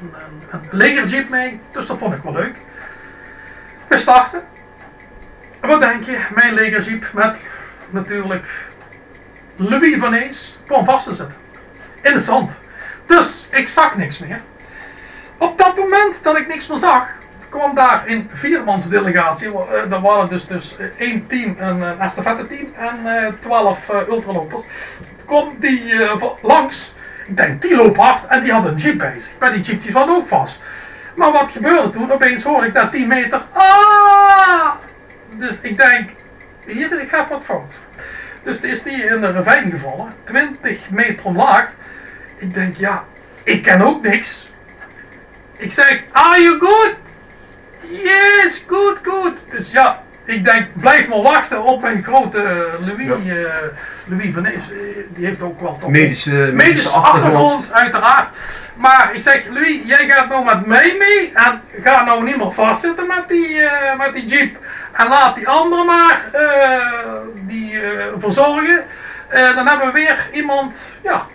een, 0.00 0.14
een, 0.14 0.42
een 0.50 0.68
legerjeep 0.70 1.28
mee. 1.28 1.60
Dus 1.72 1.86
dat 1.86 1.98
vond 1.98 2.14
ik 2.14 2.22
wel 2.22 2.32
leuk. 2.32 2.56
We 3.88 3.96
starten. 3.96 4.42
Wat 5.60 5.80
denk 5.80 6.02
je? 6.02 6.26
Mijn 6.34 6.54
legerjeep 6.54 7.10
met 7.12 7.38
natuurlijk 7.90 8.68
Louis 9.56 9.96
van 9.96 10.14
Ees 10.14 10.60
kwam 10.66 10.84
vast 10.84 11.04
te 11.04 11.14
zitten. 11.14 11.36
In 12.02 12.12
het 12.12 12.22
zand. 12.22 12.60
Dus 13.06 13.48
ik 13.50 13.68
zag 13.68 13.96
niks 13.96 14.18
meer. 14.18 14.40
Op 15.38 15.58
dat 15.58 15.76
moment 15.76 16.16
dat 16.22 16.36
ik 16.36 16.46
niks 16.46 16.66
meer 16.66 16.78
zag, 16.78 17.06
kwam 17.58 17.74
daar 17.74 18.02
een 18.06 18.30
viermansdelegatie. 18.32 19.48
Uh, 19.48 19.92
er 19.92 20.00
waren 20.00 20.28
dus, 20.28 20.46
dus 20.46 20.76
eh, 20.76 20.86
één 20.98 21.26
team, 21.26 21.56
een, 21.58 21.80
een 21.80 22.00
estafette 22.00 22.46
team 22.46 22.68
en 22.74 23.16
eh, 23.16 23.32
twaalf 23.40 23.90
uh, 23.90 24.08
ultralopers. 24.08 24.62
Kom 25.24 25.56
die 25.58 25.82
langs. 26.42 26.96
Ik 27.26 27.36
denk, 27.36 27.62
die 27.62 27.76
loopt 27.76 27.96
hard 27.96 28.26
en 28.26 28.42
die 28.42 28.52
hadden 28.52 28.72
een 28.72 28.78
jeep 28.78 28.98
bij 28.98 29.18
zich. 29.18 29.34
Maar 29.38 29.52
die 29.52 29.62
jeep 29.62 29.82
die 29.82 29.90
zat 29.90 30.08
ook 30.08 30.28
vast. 30.28 30.64
Maar 31.16 31.32
wat 31.32 31.50
gebeurde 31.50 31.90
toen? 31.90 32.12
Opeens 32.12 32.42
hoorde 32.42 32.66
ik 32.66 32.72
na 32.72 32.88
10 32.88 33.08
meter. 33.08 33.42
Ah! 33.52 34.70
Dus 35.30 35.60
ik 35.60 35.76
denk, 35.76 36.10
hier 36.66 37.04
gaat 37.08 37.28
wat 37.28 37.42
fout. 37.42 37.74
Dus 38.42 38.56
het 38.56 38.64
is 38.64 38.82
die 38.82 39.04
in 39.04 39.20
de 39.20 39.32
ravijn 39.32 39.70
gevallen, 39.70 40.12
20 40.24 40.90
meter 40.90 41.24
omlaag. 41.24 41.72
Ik 42.36 42.54
denk, 42.54 42.76
ja, 42.76 43.04
ik 43.42 43.62
ken 43.62 43.80
ook 43.80 44.02
niks. 44.02 44.50
Ik 45.56 45.72
zeg, 45.72 46.02
are 46.12 46.42
you 46.42 46.58
good? 46.58 47.02
Yes, 47.88 48.64
good, 48.66 48.98
good. 49.02 49.34
Dus 49.50 49.70
ja, 49.70 50.02
ik 50.24 50.44
denk, 50.44 50.66
blijf 50.72 51.08
maar 51.08 51.22
wachten 51.22 51.62
op 51.62 51.80
mijn 51.80 52.02
grote 52.04 52.68
Louis, 52.80 53.24
ja. 53.24 53.34
uh, 53.34 53.48
Louis 54.06 54.34
van 54.34 54.44
Ees. 54.44 54.70
Die 55.08 55.26
heeft 55.26 55.42
ook 55.42 55.60
wel 55.60 55.78
toch 55.78 55.90
medische, 55.90 56.30
medische, 56.30 56.54
medische 56.54 56.88
achtergrond. 56.88 57.52
achtergrond. 57.52 57.72
uiteraard. 57.72 58.28
Maar 58.76 59.10
ik 59.14 59.22
zeg, 59.22 59.48
Louis, 59.48 59.80
jij 59.84 60.08
gaat 60.08 60.28
nou 60.28 60.44
met 60.44 60.66
mij 60.66 60.94
mee 60.98 61.32
en 61.34 61.60
ga 61.82 62.04
nou 62.04 62.24
niet 62.24 62.36
meer 62.36 62.52
vastzitten 62.52 63.06
met 63.06 63.28
die, 63.28 63.48
uh, 63.48 63.96
met 63.98 64.14
die 64.14 64.24
jeep. 64.24 64.56
En 64.92 65.08
laat 65.08 65.36
die 65.36 65.48
anderen 65.48 65.86
maar 65.86 66.24
uh, 66.34 67.16
die 67.34 67.78
verzorgen. 68.18 68.84
dan 69.54 69.66
hebben 69.66 69.86
we 69.86 69.92
weer 69.92 70.28
iemand, 70.32 70.98
ja, 71.02 71.26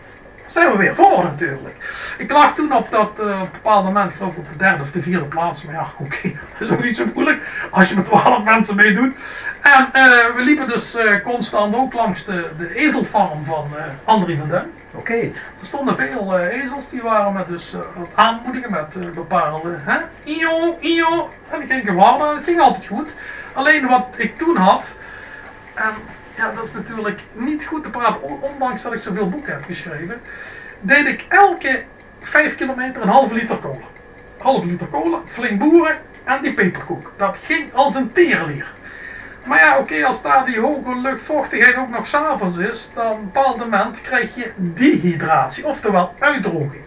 zijn 0.50 0.72
we 0.72 0.78
weer 0.78 0.96
voor 0.96 1.24
natuurlijk. 1.24 1.76
Ik 2.18 2.32
lag 2.32 2.56
toen 2.56 2.74
op 2.74 2.92
dat 2.92 3.12
uh, 3.20 3.42
bepaalde 3.52 3.88
moment, 3.88 4.14
geloof 4.14 4.32
ik 4.32 4.40
op 4.40 4.50
de 4.50 4.58
derde 4.58 4.84
of 4.84 4.92
de 4.92 5.02
vierde 5.02 5.26
plaats. 5.26 5.64
Maar 5.64 5.74
ja, 5.74 5.88
oké, 5.98 6.16
okay, 6.18 6.40
dat 6.58 6.68
is 6.68 6.74
ook 6.74 6.84
niet 6.84 6.96
zo 6.96 7.06
moeilijk 7.14 7.68
als 7.72 7.90
je 7.90 7.96
met 7.96 8.06
twaalf 8.06 8.44
mensen 8.44 8.76
meedoet. 8.76 9.16
En 9.62 9.88
uh, 9.94 10.36
we 10.36 10.42
liepen 10.42 10.68
dus 10.68 10.96
uh, 10.96 11.24
constant 11.24 11.76
ook 11.76 11.94
langs 11.94 12.26
de, 12.26 12.50
de 12.58 12.76
ezelfarm 12.76 13.46
van 13.46 13.68
André 14.04 14.38
van 14.38 14.50
Duin. 14.50 14.72
Oké. 14.92 15.12
Okay. 15.12 15.34
Er 15.60 15.66
stonden 15.66 15.96
veel 15.96 16.40
ezels, 16.40 16.90
die 16.90 17.02
waren 17.02 17.34
met 17.34 17.48
dus 17.48 17.76
aan 17.76 18.02
het 18.02 18.16
aanmoedigen 18.16 18.72
met 18.72 19.14
bepaalde, 19.14 19.78
hè, 19.80 19.98
io, 20.24 20.78
io. 20.80 21.30
En 21.50 21.62
ik 21.62 21.72
ging 21.72 21.88
gewarden, 21.88 22.36
het 22.36 22.44
ging 22.44 22.60
altijd 22.60 22.88
goed. 22.88 23.14
Alleen 23.54 23.88
wat 23.88 24.08
ik 24.16 24.38
toen 24.38 24.58
had, 24.58 24.96
en 25.74 25.94
ja, 26.39 26.52
dat 26.52 26.63
is 26.63 26.73
natuurlijk 26.73 27.19
niet 27.34 27.65
goed 27.65 27.84
te 27.84 27.89
praten, 27.89 28.41
ondanks 28.41 28.82
dat 28.82 28.93
ik 28.93 29.02
zoveel 29.02 29.30
boeken 29.30 29.54
heb 29.54 29.63
geschreven, 29.63 30.21
deed 30.82 31.08
ik 31.08 31.25
elke 31.30 31.84
5 32.21 32.56
kilometer 32.56 33.02
een 33.02 33.08
halve 33.08 33.34
liter 33.34 33.60
cola. 33.60 33.86
Halve 34.38 34.67
liter 34.67 34.89
cola, 34.89 35.21
flink 35.25 35.60
boeren 35.60 35.97
en 36.23 36.41
die 36.41 36.54
peperkoek. 36.54 37.13
Dat 37.17 37.38
ging 37.43 37.73
als 37.73 37.95
een 37.95 38.12
tierenlier. 38.12 38.73
Maar 39.45 39.60
ja, 39.60 39.78
oké, 39.78 40.06
als 40.06 40.21
daar 40.21 40.45
die 40.45 40.60
hoge 40.60 40.95
luchtvochtigheid 41.02 41.75
ook 41.75 41.89
nog 41.89 42.08
s'avonds 42.08 42.58
is, 42.58 42.91
dan 42.95 43.32
op 43.34 43.54
een 43.54 43.69
moment 43.69 44.02
krijg 44.02 44.36
je 44.36 44.52
dehydratie, 44.56 45.67
oftewel 45.67 46.13
uitdroging. 46.19 46.84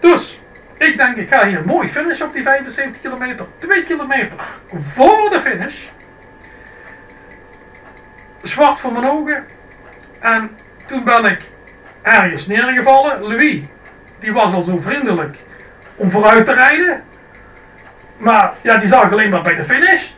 Dus, 0.00 0.40
ik 0.76 0.96
denk, 0.96 1.16
ik 1.16 1.28
ga 1.28 1.46
hier 1.46 1.64
mooi 1.64 1.88
finishen 1.88 2.26
op 2.26 2.32
die 2.32 2.42
75 2.42 3.00
kilometer. 3.00 3.46
2 3.58 3.82
kilometer 3.82 4.38
voor 4.72 5.30
de 5.30 5.40
finish 5.40 5.86
zwart 8.42 8.78
voor 8.78 8.92
mijn 8.92 9.10
ogen. 9.10 9.46
En 10.20 10.56
toen 10.86 11.04
ben 11.04 11.24
ik 11.24 11.42
ergens 12.02 12.46
neergevallen. 12.46 13.20
Louis, 13.22 13.60
die 14.18 14.32
was 14.32 14.52
al 14.52 14.62
zo 14.62 14.78
vriendelijk 14.80 15.36
om 15.94 16.10
vooruit 16.10 16.46
te 16.46 16.52
rijden. 16.52 17.04
Maar 18.16 18.52
ja, 18.60 18.76
die 18.76 18.88
zag 18.88 19.04
ik 19.04 19.12
alleen 19.12 19.30
maar 19.30 19.42
bij 19.42 19.56
de 19.56 19.64
finish. 19.64 20.10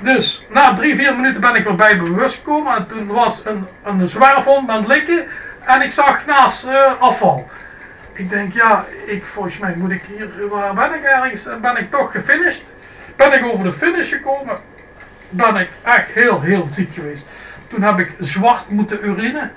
Dus 0.00 0.46
na 0.48 0.74
drie, 0.74 0.96
vier 0.96 1.14
minuten 1.14 1.40
ben 1.40 1.54
ik 1.54 1.64
weer 1.64 1.76
bij 1.76 1.98
bewust 1.98 2.34
gekomen. 2.34 2.76
En 2.76 2.86
toen 2.86 3.06
was 3.06 3.42
een, 3.44 3.66
een 3.82 4.08
zwerfhond 4.08 4.70
aan 4.70 4.78
het 4.78 4.86
likken. 4.86 5.26
En 5.64 5.82
ik 5.82 5.92
zag 5.92 6.26
naast 6.26 6.66
uh, 6.66 7.00
afval. 7.00 7.48
Ik 8.12 8.30
denk, 8.30 8.52
ja, 8.52 8.84
ik, 9.06 9.24
volgens 9.24 9.58
mij 9.58 9.74
moet 9.76 9.90
ik 9.90 10.02
hier, 10.16 10.48
waar 10.48 10.74
ben 10.74 10.94
ik 10.94 11.02
ergens? 11.02 11.46
En 11.46 11.60
ben 11.60 11.76
ik 11.76 11.90
toch 11.90 12.12
gefinished. 12.12 12.74
Ben 13.16 13.32
ik 13.32 13.44
over 13.44 13.64
de 13.64 13.72
finish 13.72 14.08
gekomen. 14.08 14.58
Ben 15.28 15.56
ik 15.56 15.68
echt 15.82 16.08
heel, 16.08 16.40
heel 16.40 16.66
ziek 16.70 16.94
geweest. 16.94 17.26
Toen 17.74 17.82
heb 17.82 17.98
ik 17.98 18.14
zwart 18.18 18.68
moeten 18.68 18.98
urinen. 19.04 19.50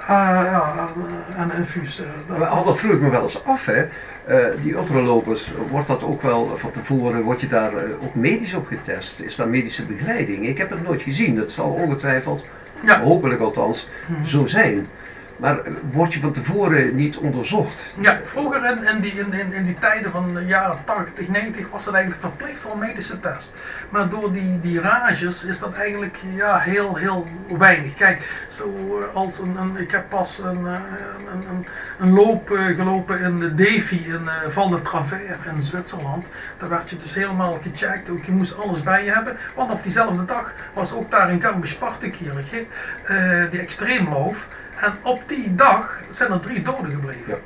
Uh, 0.00 0.06
ja, 0.08 0.88
en 1.36 1.50
een 1.50 1.56
infuus. 1.56 2.00
Uh, 2.00 2.38
dat, 2.38 2.64
dat 2.64 2.78
vroeg 2.78 2.92
ik 2.92 3.00
me 3.00 3.10
wel 3.10 3.22
eens 3.22 3.44
af, 3.44 3.66
hè. 3.66 3.84
Uh, 4.28 4.62
die 4.62 4.74
ultralopers, 4.74 5.50
wordt 5.70 5.86
dat 5.86 6.02
ook 6.04 6.22
wel 6.22 6.56
van 6.56 6.70
tevoren, 6.70 7.22
word 7.22 7.40
je 7.40 7.48
daar 7.48 7.72
ook 8.00 8.14
medisch 8.14 8.54
op 8.54 8.66
getest? 8.66 9.20
Is 9.20 9.36
daar 9.36 9.48
medische 9.48 9.86
begeleiding? 9.86 10.46
Ik 10.46 10.58
heb 10.58 10.70
het 10.70 10.82
nooit 10.82 11.02
gezien, 11.02 11.34
dat 11.34 11.52
zal 11.52 11.70
ongetwijfeld, 11.70 12.46
ja. 12.84 13.00
hopelijk 13.00 13.40
althans, 13.40 13.88
hmm. 14.06 14.26
zo 14.26 14.46
zijn. 14.46 14.86
Maar 15.36 15.60
word 15.90 16.14
je 16.14 16.20
van 16.20 16.32
tevoren 16.32 16.94
niet 16.94 17.16
onderzocht? 17.16 17.94
Ja, 18.00 18.18
vroeger 18.22 18.64
in, 18.64 18.86
in, 18.94 19.00
die, 19.00 19.12
in, 19.12 19.32
in, 19.32 19.52
in 19.52 19.64
die 19.64 19.78
tijden 19.78 20.10
van 20.10 20.34
de 20.34 20.44
jaren 20.44 20.78
80, 20.84 21.28
90 21.28 21.70
was 21.70 21.84
het 21.84 21.94
eigenlijk 21.94 22.24
verplicht 22.24 22.58
voor 22.58 22.72
een 22.72 22.78
medische 22.78 23.20
test. 23.20 23.54
Maar 23.88 24.08
door 24.08 24.32
die, 24.32 24.60
die 24.60 24.80
rages 24.80 25.44
is 25.44 25.58
dat 25.58 25.74
eigenlijk 25.74 26.18
ja, 26.34 26.58
heel, 26.58 26.96
heel 26.96 27.26
weinig. 27.58 27.94
Kijk, 27.94 28.46
zo 28.48 28.98
eh, 29.00 29.14
als 29.14 29.38
een, 29.38 29.76
ik 29.76 29.90
heb 29.90 30.08
pas 30.08 30.38
een, 30.38 30.66
eh, 30.66 30.80
een, 31.32 31.66
een, 31.98 32.12
loop 32.12 32.50
eh, 32.50 32.64
gelopen 32.64 33.20
in 33.20 33.56
Davy 33.56 34.00
in 34.06 34.28
eh, 34.28 34.50
Val 34.50 34.68
de 34.68 34.82
Travers 34.82 35.44
in 35.54 35.62
Zwitserland. 35.62 36.26
Daar 36.58 36.68
werd 36.68 36.90
je 36.90 36.96
dus 36.96 37.14
helemaal 37.14 37.58
gecheckt, 37.62 38.10
ook 38.10 38.24
je 38.24 38.32
moest 38.32 38.58
alles 38.58 38.82
bij 38.82 39.04
je 39.04 39.10
hebben. 39.10 39.36
Want 39.54 39.72
op 39.72 39.82
diezelfde 39.82 40.24
dag 40.24 40.52
was 40.72 40.94
ook 40.94 41.10
daar 41.10 41.30
in 41.30 41.40
Garmisch-Partenkirchen 41.40 42.66
eh 43.04 43.50
die 43.50 43.60
extreemloof. 43.60 44.48
En 44.82 44.94
op 45.02 45.22
die 45.26 45.54
dag 45.54 46.00
zijn 46.10 46.32
er 46.32 46.40
drie 46.40 46.62
doden 46.62 46.92
gebleven. 46.92 47.26
Ja. 47.26 47.36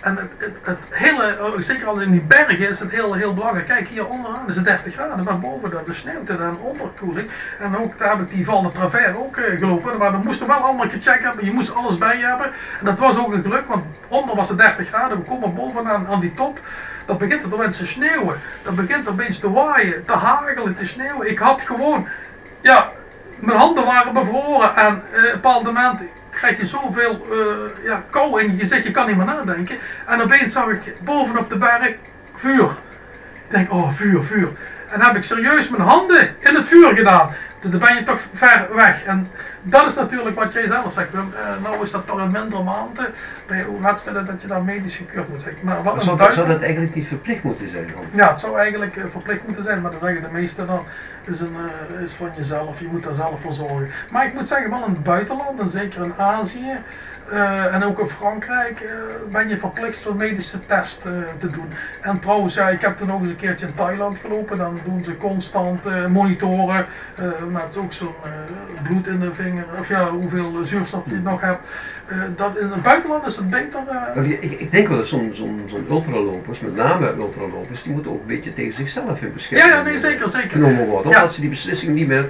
En 0.00 0.16
het, 0.16 0.30
het, 0.38 0.56
het 0.62 0.78
hele, 0.90 1.36
oh, 1.40 1.60
zeker 1.60 1.86
al 1.86 2.00
in 2.00 2.10
die 2.10 2.22
bergen 2.22 2.68
is 2.68 2.80
het 2.80 2.90
heel, 2.90 3.14
heel 3.14 3.34
belangrijk. 3.34 3.66
Kijk, 3.66 3.88
hier 3.88 4.06
onderaan 4.06 4.48
is 4.48 4.56
het 4.56 4.64
30 4.64 4.94
graden, 4.94 5.24
maar 5.24 5.38
boven 5.38 5.70
dat 5.70 5.86
de 5.86 5.92
sneeuwt 5.92 6.28
en 6.28 6.40
een 6.40 6.56
onderkoeling. 6.56 7.30
En 7.58 7.76
ook 7.76 7.98
daar 7.98 8.10
heb 8.10 8.20
ik 8.20 8.34
die 8.34 8.44
Val 8.44 8.62
de 8.62 8.72
Travers 8.72 9.14
ook 9.16 9.36
eh, 9.36 9.58
gelopen. 9.58 9.98
Maar 9.98 10.12
dan 10.12 10.24
moesten 10.24 10.46
wel 10.46 10.56
allemaal 10.56 10.88
gecheckt 10.88 11.24
hebben, 11.24 11.44
je 11.44 11.52
moest 11.52 11.74
alles 11.74 11.98
bij 11.98 12.18
je 12.18 12.24
hebben. 12.24 12.46
En 12.78 12.84
dat 12.84 12.98
was 12.98 13.18
ook 13.18 13.32
een 13.32 13.42
geluk, 13.42 13.66
want 13.66 13.84
onder 14.08 14.36
was 14.36 14.48
het 14.48 14.58
30 14.58 14.88
graden. 14.88 15.18
We 15.18 15.24
komen 15.24 15.54
bovenaan 15.54 16.06
aan 16.06 16.20
die 16.20 16.34
top. 16.34 16.60
Dan 17.06 17.18
begint 17.18 17.42
het 17.42 17.54
opeens 17.54 17.76
te 17.76 17.86
sneeuwen. 17.86 18.36
Dan 18.62 18.74
begint 18.74 19.04
het 19.04 19.08
opeens 19.08 19.38
te 19.38 19.50
waaien, 19.52 20.04
te 20.04 20.12
hagelen, 20.12 20.74
te 20.74 20.86
sneeuwen. 20.86 21.30
Ik 21.30 21.38
had 21.38 21.62
gewoon, 21.62 22.08
ja, 22.60 22.90
mijn 23.38 23.58
handen 23.58 23.84
waren 23.84 24.12
bevroren. 24.12 24.76
En 24.76 25.02
eh, 25.12 25.18
op 25.18 25.24
een 25.24 25.30
bepaald 25.32 25.64
moment 25.64 26.00
krijg 26.42 26.60
je 26.60 26.66
zoveel 26.66 27.26
eh, 27.30 27.84
ja, 27.84 28.04
kou 28.10 28.42
in 28.42 28.52
je 28.52 28.58
gezicht, 28.58 28.84
je 28.84 28.90
kan 28.90 29.06
niet 29.06 29.16
meer 29.16 29.26
nadenken. 29.26 29.76
En 30.06 30.22
opeens 30.22 30.52
zag 30.52 30.68
ik 30.68 30.94
bovenop 31.04 31.50
de 31.50 31.58
berg 31.58 31.94
vuur. 32.34 32.70
Ik 33.34 33.50
denk, 33.50 33.72
oh 33.72 33.92
vuur, 33.92 34.24
vuur. 34.24 34.48
En 34.92 35.00
heb 35.00 35.16
ik 35.16 35.24
serieus 35.24 35.68
mijn 35.68 35.82
handen 35.82 36.36
in 36.38 36.54
het 36.54 36.66
vuur 36.66 36.96
gedaan. 36.96 37.30
Dan 37.60 37.80
ben 37.80 37.94
je 37.94 38.02
toch 38.02 38.20
ver 38.32 38.68
weg. 38.74 39.04
En 39.04 39.28
dat 39.62 39.86
is 39.86 39.94
natuurlijk 39.94 40.36
wat 40.36 40.52
jij 40.52 40.66
zelf 40.66 40.92
zegt. 40.92 41.14
Eh, 41.14 41.20
nou 41.62 41.82
is 41.82 41.90
dat 41.90 42.06
toch 42.06 42.20
in 42.20 42.30
mindere 42.30 42.62
mate 42.62 43.10
bij 43.46 43.66
wedstrijden 43.80 44.26
dat 44.26 44.42
je 44.42 44.48
daar 44.48 44.62
medisch 44.62 44.96
gekeurd 44.96 45.28
moet 45.28 45.42
zijn. 45.42 45.56
Maar 45.62 45.74
wat 45.74 45.84
Maar 45.84 45.94
een 45.94 46.00
zou, 46.00 46.16
dat, 46.16 46.34
zou 46.34 46.46
dat 46.46 46.62
eigenlijk 46.62 46.94
niet 46.94 47.06
verplicht 47.06 47.42
moeten 47.42 47.68
zijn? 47.68 47.90
ja, 48.12 48.28
het 48.28 48.40
zou 48.40 48.58
eigenlijk 48.58 48.96
eh, 48.96 49.04
verplicht 49.10 49.46
moeten 49.46 49.64
zijn, 49.64 49.80
maar 49.80 49.90
dan 49.90 50.00
zeggen 50.00 50.22
de 50.22 50.28
meesten 50.30 50.66
dan, 50.66 50.84
is, 51.24 51.40
een, 51.40 51.56
eh, 51.96 52.02
is 52.02 52.12
van 52.12 52.30
jezelf, 52.36 52.80
je 52.80 52.88
moet 52.90 53.02
daar 53.02 53.14
zelf 53.14 53.40
voor 53.40 53.52
zorgen. 53.52 53.90
Maar 54.10 54.26
ik 54.26 54.34
moet 54.34 54.48
zeggen, 54.48 54.70
wel 54.70 54.84
in 54.86 54.92
het 54.92 55.02
buitenland, 55.02 55.60
en 55.60 55.68
zeker 55.68 56.04
in 56.04 56.14
Azië, 56.14 56.78
eh, 57.32 57.74
en 57.74 57.84
ook 57.84 57.98
in 57.98 58.06
Frankrijk, 58.06 58.80
eh, 58.80 58.92
ben 59.30 59.48
je 59.48 59.58
verplicht 59.58 60.02
zo'n 60.02 60.16
medische 60.16 60.66
test 60.66 61.06
eh, 61.06 61.12
te 61.38 61.50
doen. 61.50 61.68
En 62.00 62.18
trouwens, 62.18 62.54
ja, 62.54 62.68
ik 62.68 62.80
heb 62.80 62.96
toen 62.96 63.12
ook 63.12 63.20
eens 63.20 63.28
een 63.28 63.36
keertje 63.36 63.66
in 63.66 63.74
Thailand 63.74 64.18
gelopen, 64.18 64.58
dan 64.58 64.80
doen 64.84 65.04
ze 65.04 65.16
constant 65.16 66.08
monitoren, 66.08 66.86
met 67.48 67.76
ook 67.76 67.92
zo'n 67.92 68.14
bloed 68.82 69.06
in 69.06 69.20
de 69.20 69.34
vinger, 69.34 69.64
of 69.80 69.88
ja, 69.88 70.10
hoeveel 70.10 70.64
zuurstof 70.64 71.02
je 71.04 71.20
nog 71.22 71.40
hebt. 71.40 71.68
Dat 72.36 72.58
in 72.58 72.68
het 72.70 72.82
buitenland 72.82 73.26
is 73.26 73.36
het 73.36 73.50
beter. 73.50 73.80
Nou, 74.14 74.28
Ik, 74.30 74.60
ik 74.60 74.70
denk 74.70 74.88
wel 74.88 74.96
dat 74.96 75.06
zo'n 75.06 75.70
ultralopers, 75.88 76.60
met 76.60 76.76
name 76.76 77.14
ultralopers, 77.16 77.82
die 77.82 77.92
moeten 77.92 78.12
ook 78.12 78.20
een 78.20 78.26
beetje 78.26 78.54
tegen 78.54 78.72
zichzelf 78.72 79.22
in 79.22 79.32
bescherming 79.32 79.74
ja, 79.74 79.82
nee, 79.82 79.98
zeker, 79.98 80.28
zeker. 80.28 80.50
genomen 80.50 80.86
worden. 80.86 81.10
Ja. 81.10 81.16
Omdat 81.18 81.34
ze 81.34 81.40
die 81.40 81.50
beslissing 81.50 81.94
niet 81.94 82.06
meer, 82.06 82.28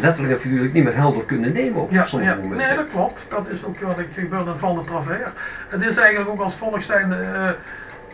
letterlijk 0.00 0.34
en 0.34 0.40
figuurlijk, 0.40 0.72
niet 0.72 0.84
meer 0.84 0.96
helder 0.96 1.24
kunnen 1.24 1.52
nemen 1.52 1.82
op 1.82 1.90
Ja, 1.90 2.04
sommige 2.04 2.30
ja. 2.32 2.36
momenten. 2.36 2.66
nee, 2.66 2.76
dat 2.76 2.88
klopt. 2.90 3.26
Dat 3.28 3.48
is 3.48 3.64
ook 3.64 3.80
wat 3.80 3.98
ik 3.98 4.08
in 4.46 4.58
Val 4.58 4.74
de 4.74 4.84
Travers. 4.84 5.30
Het 5.68 5.82
is 5.82 5.96
eigenlijk 5.96 6.30
ook 6.30 6.40
als 6.40 6.54
volgt 6.54 6.84
zijn 6.84 7.10
de, 7.10 7.56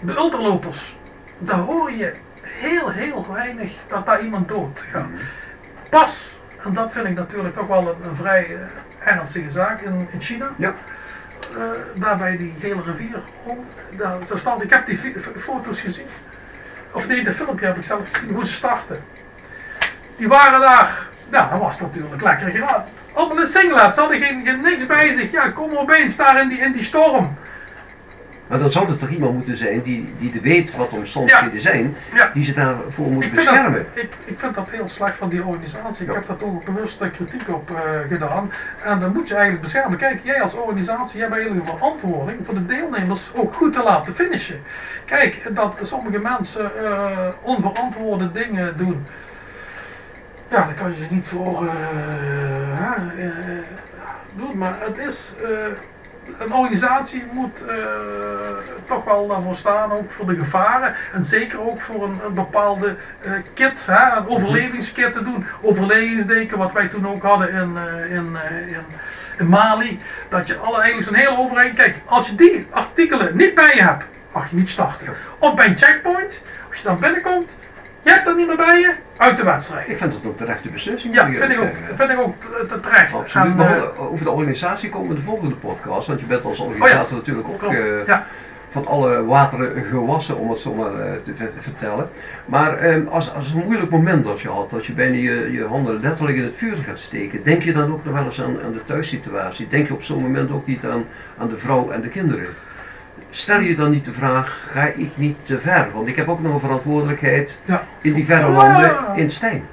de 0.01 0.17
ultralopers. 0.17 0.97
Daar 1.39 1.59
hoor 1.59 1.93
je 1.93 2.15
heel, 2.41 2.91
heel 2.91 3.27
weinig 3.33 3.73
dat 3.89 4.07
daar 4.07 4.21
iemand 4.21 4.49
dood 4.49 4.85
gaat. 4.91 5.09
Pas, 5.89 6.39
en 6.59 6.73
dat 6.73 6.93
vind 6.93 7.07
ik 7.07 7.15
natuurlijk 7.15 7.55
toch 7.55 7.67
wel 7.67 7.89
een, 7.89 8.09
een 8.09 8.17
vrij 8.17 8.45
eh, 8.45 8.61
ernstige 8.99 9.51
zaak 9.51 9.81
in, 9.81 10.09
in 10.11 10.21
China. 10.21 10.51
Ja. 10.57 10.75
Eh, 11.57 12.01
daar 12.01 12.17
bij 12.17 12.37
die 12.37 12.55
gele 12.61 12.83
rivier 12.83 13.21
om. 13.43 13.67
Daar, 13.97 14.19
staat, 14.35 14.63
ik 14.63 14.71
heb 14.71 14.87
die 14.87 15.15
foto's 15.37 15.81
gezien. 15.81 16.07
Of 16.93 17.09
nee, 17.09 17.25
de 17.25 17.33
filmpje 17.33 17.67
heb 17.67 17.77
ik 17.77 17.85
zelf 17.85 18.09
gezien, 18.13 18.35
hoe 18.35 18.47
ze 18.47 18.53
starten. 18.53 19.05
Die 20.17 20.29
waren 20.29 20.61
daar, 20.61 21.09
nou, 21.31 21.51
dat 21.51 21.61
was 21.61 21.81
natuurlijk 21.81 22.23
lekker 22.23 22.51
gedaan. 22.51 22.85
Allemaal 23.15 23.41
een 23.41 23.47
singlet, 23.47 23.95
ze 23.95 24.01
hadden 24.01 24.21
geen, 24.21 24.43
geen 24.47 24.61
niks 24.61 24.87
bij 24.87 25.07
zich. 25.13 25.31
Ja, 25.31 25.49
kom 25.49 25.77
opeens 25.77 26.17
daar 26.17 26.41
in 26.43 26.49
die, 26.49 26.59
in 26.59 26.73
die 26.73 26.83
storm. 26.85 27.35
Maar 28.47 28.59
dan 28.59 28.71
zou 28.71 28.89
er 28.89 28.97
toch 28.97 29.09
iemand 29.09 29.35
moeten 29.35 29.57
zijn 29.57 29.83
die, 29.83 30.15
die 30.19 30.41
weet 30.43 30.77
wat 30.77 30.91
de 30.91 30.97
omstandigheden 30.97 31.61
zijn, 31.61 31.97
Ja. 32.15 32.31
die 32.33 32.45
ze 32.45 32.55
daarvoor 32.55 33.07
moet 33.11 33.31
beschermen. 33.31 33.87
dat, 33.95 34.03
ik, 34.05 34.13
ik 34.25 34.39
vind 34.39 34.55
dat 34.55 34.67
heel 34.71 34.89
slecht 34.89 35.17
van 35.17 35.29
die 35.29 35.45
organisatie. 35.45 36.07
Ik 36.07 36.13
heb 36.15 36.27
daar 36.27 36.37
ook 36.41 36.65
bewust 36.65 36.99
kritiek 37.11 37.49
op 37.49 37.71
eh, 37.71 38.09
gedaan. 38.09 38.53
En 38.83 38.99
dan 39.01 39.13
moet 39.13 39.29
je 39.29 39.35
eigenlijk 39.35 39.63
beschermen. 39.63 39.99
Kijk, 39.99 40.21
jij 40.23 40.43
als 40.43 40.55
organisatie 40.55 41.21
hebt 41.21 41.33
eigenlijk 41.33 41.67
een 41.67 41.77
verantwoording 41.79 42.39
voor 42.47 42.55
de 42.55 42.67
deelnemers 42.67 43.31
ook 43.35 43.55
goed 43.55 43.73
te 43.73 43.83
laten 43.83 44.15
finishen. 44.15 44.63
Kijk, 45.05 45.51
dat 45.55 45.75
sommige 45.83 46.19
mensen 46.19 46.85
eh, 46.85 47.29
onverantwoorde 47.41 48.33
dingen 48.33 48.77
doen. 48.77 49.07
Ja, 50.55 50.65
daar 50.65 50.75
kan 50.75 50.91
je 50.91 50.97
ze 50.97 51.15
niet 51.15 51.29
voor 51.29 51.67
eh, 51.67 53.27
eh, 53.27 53.65
doen. 54.37 54.59
Maar 54.59 54.75
het 54.79 54.99
is. 54.99 55.35
eh, 55.43 55.67
een 56.39 56.53
organisatie 56.53 57.25
moet 57.33 57.65
toch 58.87 59.05
wel 59.05 59.27
daarvoor 59.27 59.55
staan, 59.55 59.93
ook 59.93 60.11
voor 60.13 60.27
de 60.27 60.35
gevaren. 60.35 60.95
En 61.13 61.25
zeker 61.25 61.61
ook 61.61 61.81
voor 61.81 62.05
een, 62.05 62.21
een 62.27 62.35
bepaalde 62.35 62.97
kit, 63.55 63.87
hè, 63.87 64.17
een 64.17 64.29
overlevingskit 64.29 65.13
te 65.13 65.23
doen. 65.23 65.47
Overlevingsdeken, 65.61 66.59
wat 66.59 66.73
wij 66.73 66.89
toen 66.89 67.09
ook 67.09 67.23
hadden 67.23 67.53
in, 67.53 67.77
in, 68.09 68.37
in, 68.67 68.85
in 69.39 69.49
Mali. 69.49 70.01
Dat 70.29 70.47
je 70.47 70.57
alle, 70.57 70.81
eigenlijk 70.81 71.07
zo'n 71.07 71.27
hele 71.27 71.39
overheid... 71.39 71.75
Kijk, 71.75 71.97
als 72.05 72.29
je 72.29 72.35
die 72.35 72.67
artikelen 72.71 73.37
niet 73.37 73.55
bij 73.55 73.75
je 73.75 73.83
hebt, 73.83 74.05
mag 74.33 74.51
je 74.51 74.57
niet 74.57 74.69
starten. 74.69 75.15
Of 75.39 75.55
bij 75.55 75.67
een 75.67 75.79
checkpoint, 75.79 76.41
als 76.69 76.79
je 76.79 76.85
dan 76.85 76.99
binnenkomt, 76.99 77.57
je 78.05 78.11
hebt 78.11 78.25
dat 78.25 78.37
niet 78.37 78.47
meer 78.47 78.57
bij 78.57 78.79
je, 78.81 78.95
uit 79.17 79.37
de 79.37 79.45
wedstrijd. 79.45 79.89
Ik 79.89 79.99
vind 79.99 80.13
dat 80.13 80.21
ook 80.25 80.39
de 80.39 80.45
rechte 80.45 80.69
beslissing. 80.69 81.15
Ja, 81.15 81.27
vind 81.31 81.53
ik 81.53 81.61
ook, 81.61 81.69
vind 81.95 82.11
ik 82.11 82.19
ook 82.21 82.35
te- 82.41 82.67
te 82.69 82.81
terecht. 82.81 83.15
Absoluut. 83.15 83.47
En, 83.47 83.57
Maar 83.57 83.77
eh, 83.79 84.13
over 84.13 84.25
de 84.25 84.31
organisatie 84.31 84.91
komen 84.91 85.09
we 85.09 85.15
in 85.15 85.21
de 85.21 85.27
volgende 85.27 85.55
podcast, 85.55 86.07
want 86.09 86.21
je 86.21 86.27
bent 86.27 86.45
als 86.45 86.59
organisator 86.59 87.17
natuurlijk 87.17 87.49
ook 87.49 87.63
eh, 87.63 88.07
ja. 88.07 88.27
van 88.71 88.87
alle 88.87 89.25
wateren 89.25 89.85
gewassen, 89.85 90.37
om 90.39 90.51
het 90.51 90.61
zo 90.61 90.75
maar 90.75 90.95
eh, 90.95 91.13
te 91.25 91.35
ver- 91.37 91.51
vertellen. 91.59 92.09
Maar 92.47 92.79
ehm, 92.79 93.07
als, 93.07 93.35
als 93.35 93.51
een 93.53 93.63
moeilijk 93.65 93.91
moment 93.91 94.25
dat 94.25 94.41
je 94.41 94.49
had, 94.49 94.71
dat 94.71 94.87
je 94.87 94.93
bijna 94.93 95.17
je, 95.17 95.53
je 95.53 95.65
handen 95.65 96.01
letterlijk 96.01 96.37
in 96.37 96.45
het 96.45 96.57
vuur 96.57 96.77
gaat 96.87 96.99
steken, 96.99 97.45
denk 97.45 97.63
je 97.63 97.73
dan 97.73 97.93
ook 97.93 98.05
nog 98.05 98.15
wel 98.15 98.25
eens 98.25 98.43
aan, 98.43 98.57
aan 98.65 98.73
de 98.73 98.85
thuissituatie? 98.85 99.69
Denk 99.69 99.87
je 99.89 99.95
op 99.95 100.03
zo'n 100.03 100.23
moment 100.23 100.51
ook 100.53 100.67
niet 100.67 100.85
aan, 100.87 101.05
aan 101.39 101.49
de 101.49 101.57
vrouw 101.57 101.91
en 101.91 102.01
de 102.01 102.09
kinderen? 102.09 102.47
Stel 103.37 103.59
je 103.61 103.75
dan 103.75 103.91
niet 103.91 104.05
de 104.05 104.13
vraag, 104.13 104.67
ga 104.71 104.83
ik 104.83 105.11
niet 105.15 105.37
te 105.45 105.61
ver? 105.61 105.89
Want 105.95 106.09
ik 106.09 106.17
heb 106.17 106.29
ook 106.29 106.41
nog 106.41 106.55
een 106.55 106.61
verantwoordelijkheid 106.61 107.61
Ja. 107.65 107.83
in 108.01 108.13
die 108.15 108.25
verre 108.25 108.47
Ja. 108.51 108.57
landen 108.57 108.97
in 109.15 109.31
Stijn. 109.31 109.65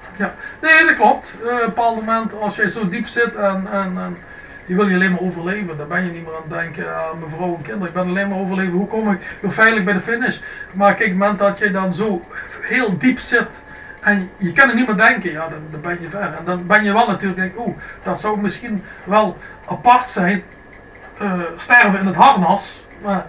Nee, 0.61 0.85
dat 0.85 0.95
klopt. 0.95 1.35
Eh, 1.43 1.45
op 1.53 1.59
een 1.59 1.65
bepaald 1.65 1.95
moment, 2.05 2.33
als 2.33 2.55
je 2.55 2.69
zo 2.71 2.89
diep 2.89 3.07
zit 3.07 3.35
en, 3.35 3.67
en, 3.71 3.93
en 3.97 4.17
je 4.65 4.75
wil 4.75 4.87
je 4.87 4.95
alleen 4.95 5.11
maar 5.11 5.19
overleven, 5.19 5.77
dan 5.77 5.87
ben 5.87 6.05
je 6.05 6.11
niet 6.11 6.25
meer 6.25 6.35
aan 6.35 6.41
het 6.49 6.59
denken 6.59 6.95
aan 6.95 7.19
mijn 7.19 7.31
vrouw 7.31 7.55
en 7.55 7.61
kinderen. 7.61 7.87
Ik 7.87 7.93
ben 7.93 8.07
alleen 8.07 8.29
maar 8.29 8.37
overleven, 8.37 8.73
hoe 8.73 8.87
kom 8.87 9.11
ik 9.11 9.19
weer 9.41 9.51
veilig 9.51 9.83
bij 9.83 9.93
de 9.93 10.01
finish? 10.01 10.39
Maar 10.73 10.93
kijk, 10.95 11.13
op 11.13 11.19
het 11.19 11.19
moment 11.19 11.39
dat 11.39 11.59
je 11.59 11.71
dan 11.71 11.93
zo 11.93 12.21
heel 12.61 12.97
diep 12.97 13.19
zit 13.19 13.63
en 14.01 14.29
je 14.37 14.53
kan 14.53 14.69
er 14.69 14.75
niet 14.75 14.87
meer 14.87 14.97
denken, 14.97 15.31
ja, 15.31 15.47
dan, 15.47 15.59
dan 15.71 15.81
ben 15.81 15.97
je 16.01 16.09
ver. 16.09 16.21
En 16.39 16.45
dan 16.45 16.67
ben 16.67 16.83
je 16.83 16.93
wel 16.93 17.07
natuurlijk, 17.07 17.39
denk, 17.41 17.57
oeh, 17.67 17.77
dat 18.03 18.19
zou 18.19 18.41
misschien 18.41 18.83
wel 19.03 19.37
apart 19.67 20.09
zijn, 20.09 20.43
eh, 21.17 21.39
sterven 21.55 21.99
in 21.99 22.05
het 22.05 22.15
harnas. 22.15 22.85
Maar 23.01 23.25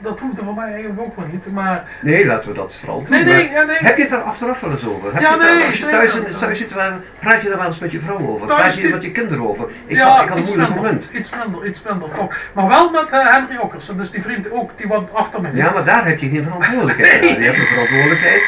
dat 0.00 0.20
hoeft 0.20 0.38
er 0.38 0.44
voor 0.44 0.54
mij 0.54 0.72
eigenlijk 0.72 1.00
ook 1.00 1.16
wel 1.16 1.24
niet. 1.32 1.52
Maar 1.52 1.84
Nee, 2.02 2.26
laten 2.26 2.48
we 2.48 2.54
dat 2.54 2.76
vooral 2.76 2.98
doen. 2.98 3.10
nee, 3.10 3.24
nee, 3.24 3.50
ja, 3.50 3.62
nee. 3.62 3.76
Heb 3.78 3.96
je 3.96 4.02
het 4.02 4.12
er 4.12 4.18
achteraf 4.18 4.60
wel 4.60 4.70
eens 4.70 4.86
over? 4.86 5.12
Heb 5.12 5.22
Ja, 5.22 5.34
je 5.34 5.40
er- 5.46 5.54
nee, 5.54 5.64
als 5.66 5.78
je 5.78 5.86
thuis, 5.86 6.14
in, 6.14 6.24
thuis 6.38 6.58
zit, 6.58 6.72
waar- 6.72 7.00
praat 7.20 7.42
je 7.42 7.48
daar 7.48 7.58
wel 7.58 7.66
eens 7.66 7.78
met 7.78 7.92
je 7.92 8.00
vrouw 8.00 8.18
over? 8.28 8.46
Thuis 8.46 8.60
praat 8.60 8.76
je 8.78 8.86
er 8.86 8.90
met 8.94 9.02
je 9.02 9.12
kinderen 9.12 9.48
over? 9.48 9.68
Ik, 9.86 9.98
ja, 9.98 10.02
zat, 10.16 10.22
ik 10.22 10.28
had 10.28 10.36
een 10.38 10.42
moeilijk 10.44 10.68
minder, 10.68 10.76
moment. 10.76 11.08
Iets 11.12 11.30
minder, 11.44 11.66
iets 11.68 11.82
minder, 11.82 12.08
toch. 12.16 12.36
Maar 12.54 12.68
wel 12.68 12.90
met 12.90 13.06
eh, 13.10 13.32
Henry 13.32 13.56
Okkersen, 13.56 13.96
dus 13.96 14.10
die 14.10 14.22
vriend 14.22 14.50
ook, 14.50 14.70
die 14.76 14.86
wat 14.86 15.14
achter 15.14 15.40
me 15.40 15.48
Ja, 15.52 15.70
maar 15.70 15.84
daar 15.84 16.06
heb 16.06 16.18
je 16.18 16.28
geen 16.28 16.42
verantwoordelijkheid 16.42 17.20
Nee. 17.20 17.38
Je 17.38 17.44
hebt 17.44 17.56
een 17.58 17.64
verantwoordelijkheid. 17.64 18.42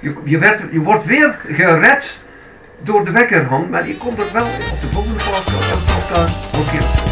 Je, 0.00 0.14
je, 0.24 0.38
werd, 0.38 0.64
je 0.70 0.80
wordt 0.80 1.04
weer 1.04 1.38
gered 1.48 2.24
door 2.80 3.04
de 3.04 3.10
wekkerhand, 3.10 3.70
maar 3.70 3.86
je 3.88 3.96
komt 3.96 4.18
er 4.18 4.32
wel 4.32 4.46
op 4.46 4.80
de 4.80 4.88
volgende 4.92 5.18
podcast 5.24 7.05